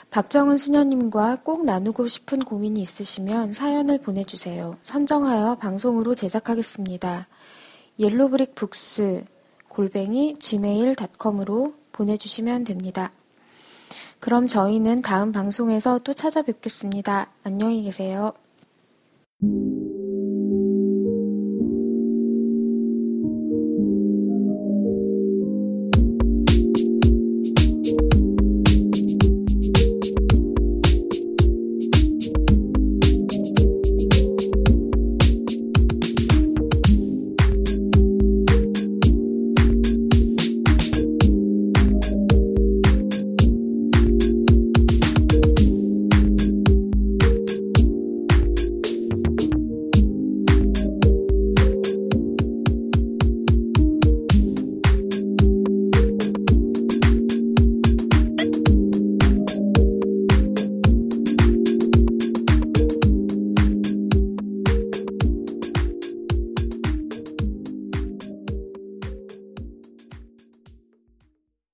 [0.10, 4.78] 박정은 수녀님과 꼭 나누고 싶은 고민이 있으시면 사연을 보내주세요.
[4.84, 7.28] 선정하여 방송으로 제작하겠습니다.
[8.00, 9.26] 옐로브릭 북스
[9.68, 13.12] 골뱅이 gmail.com으로 보내주시면 됩니다.
[14.20, 17.32] 그럼 저희는 다음 방송에서 또 찾아뵙겠습니다.
[17.44, 18.34] 안녕히 계세요.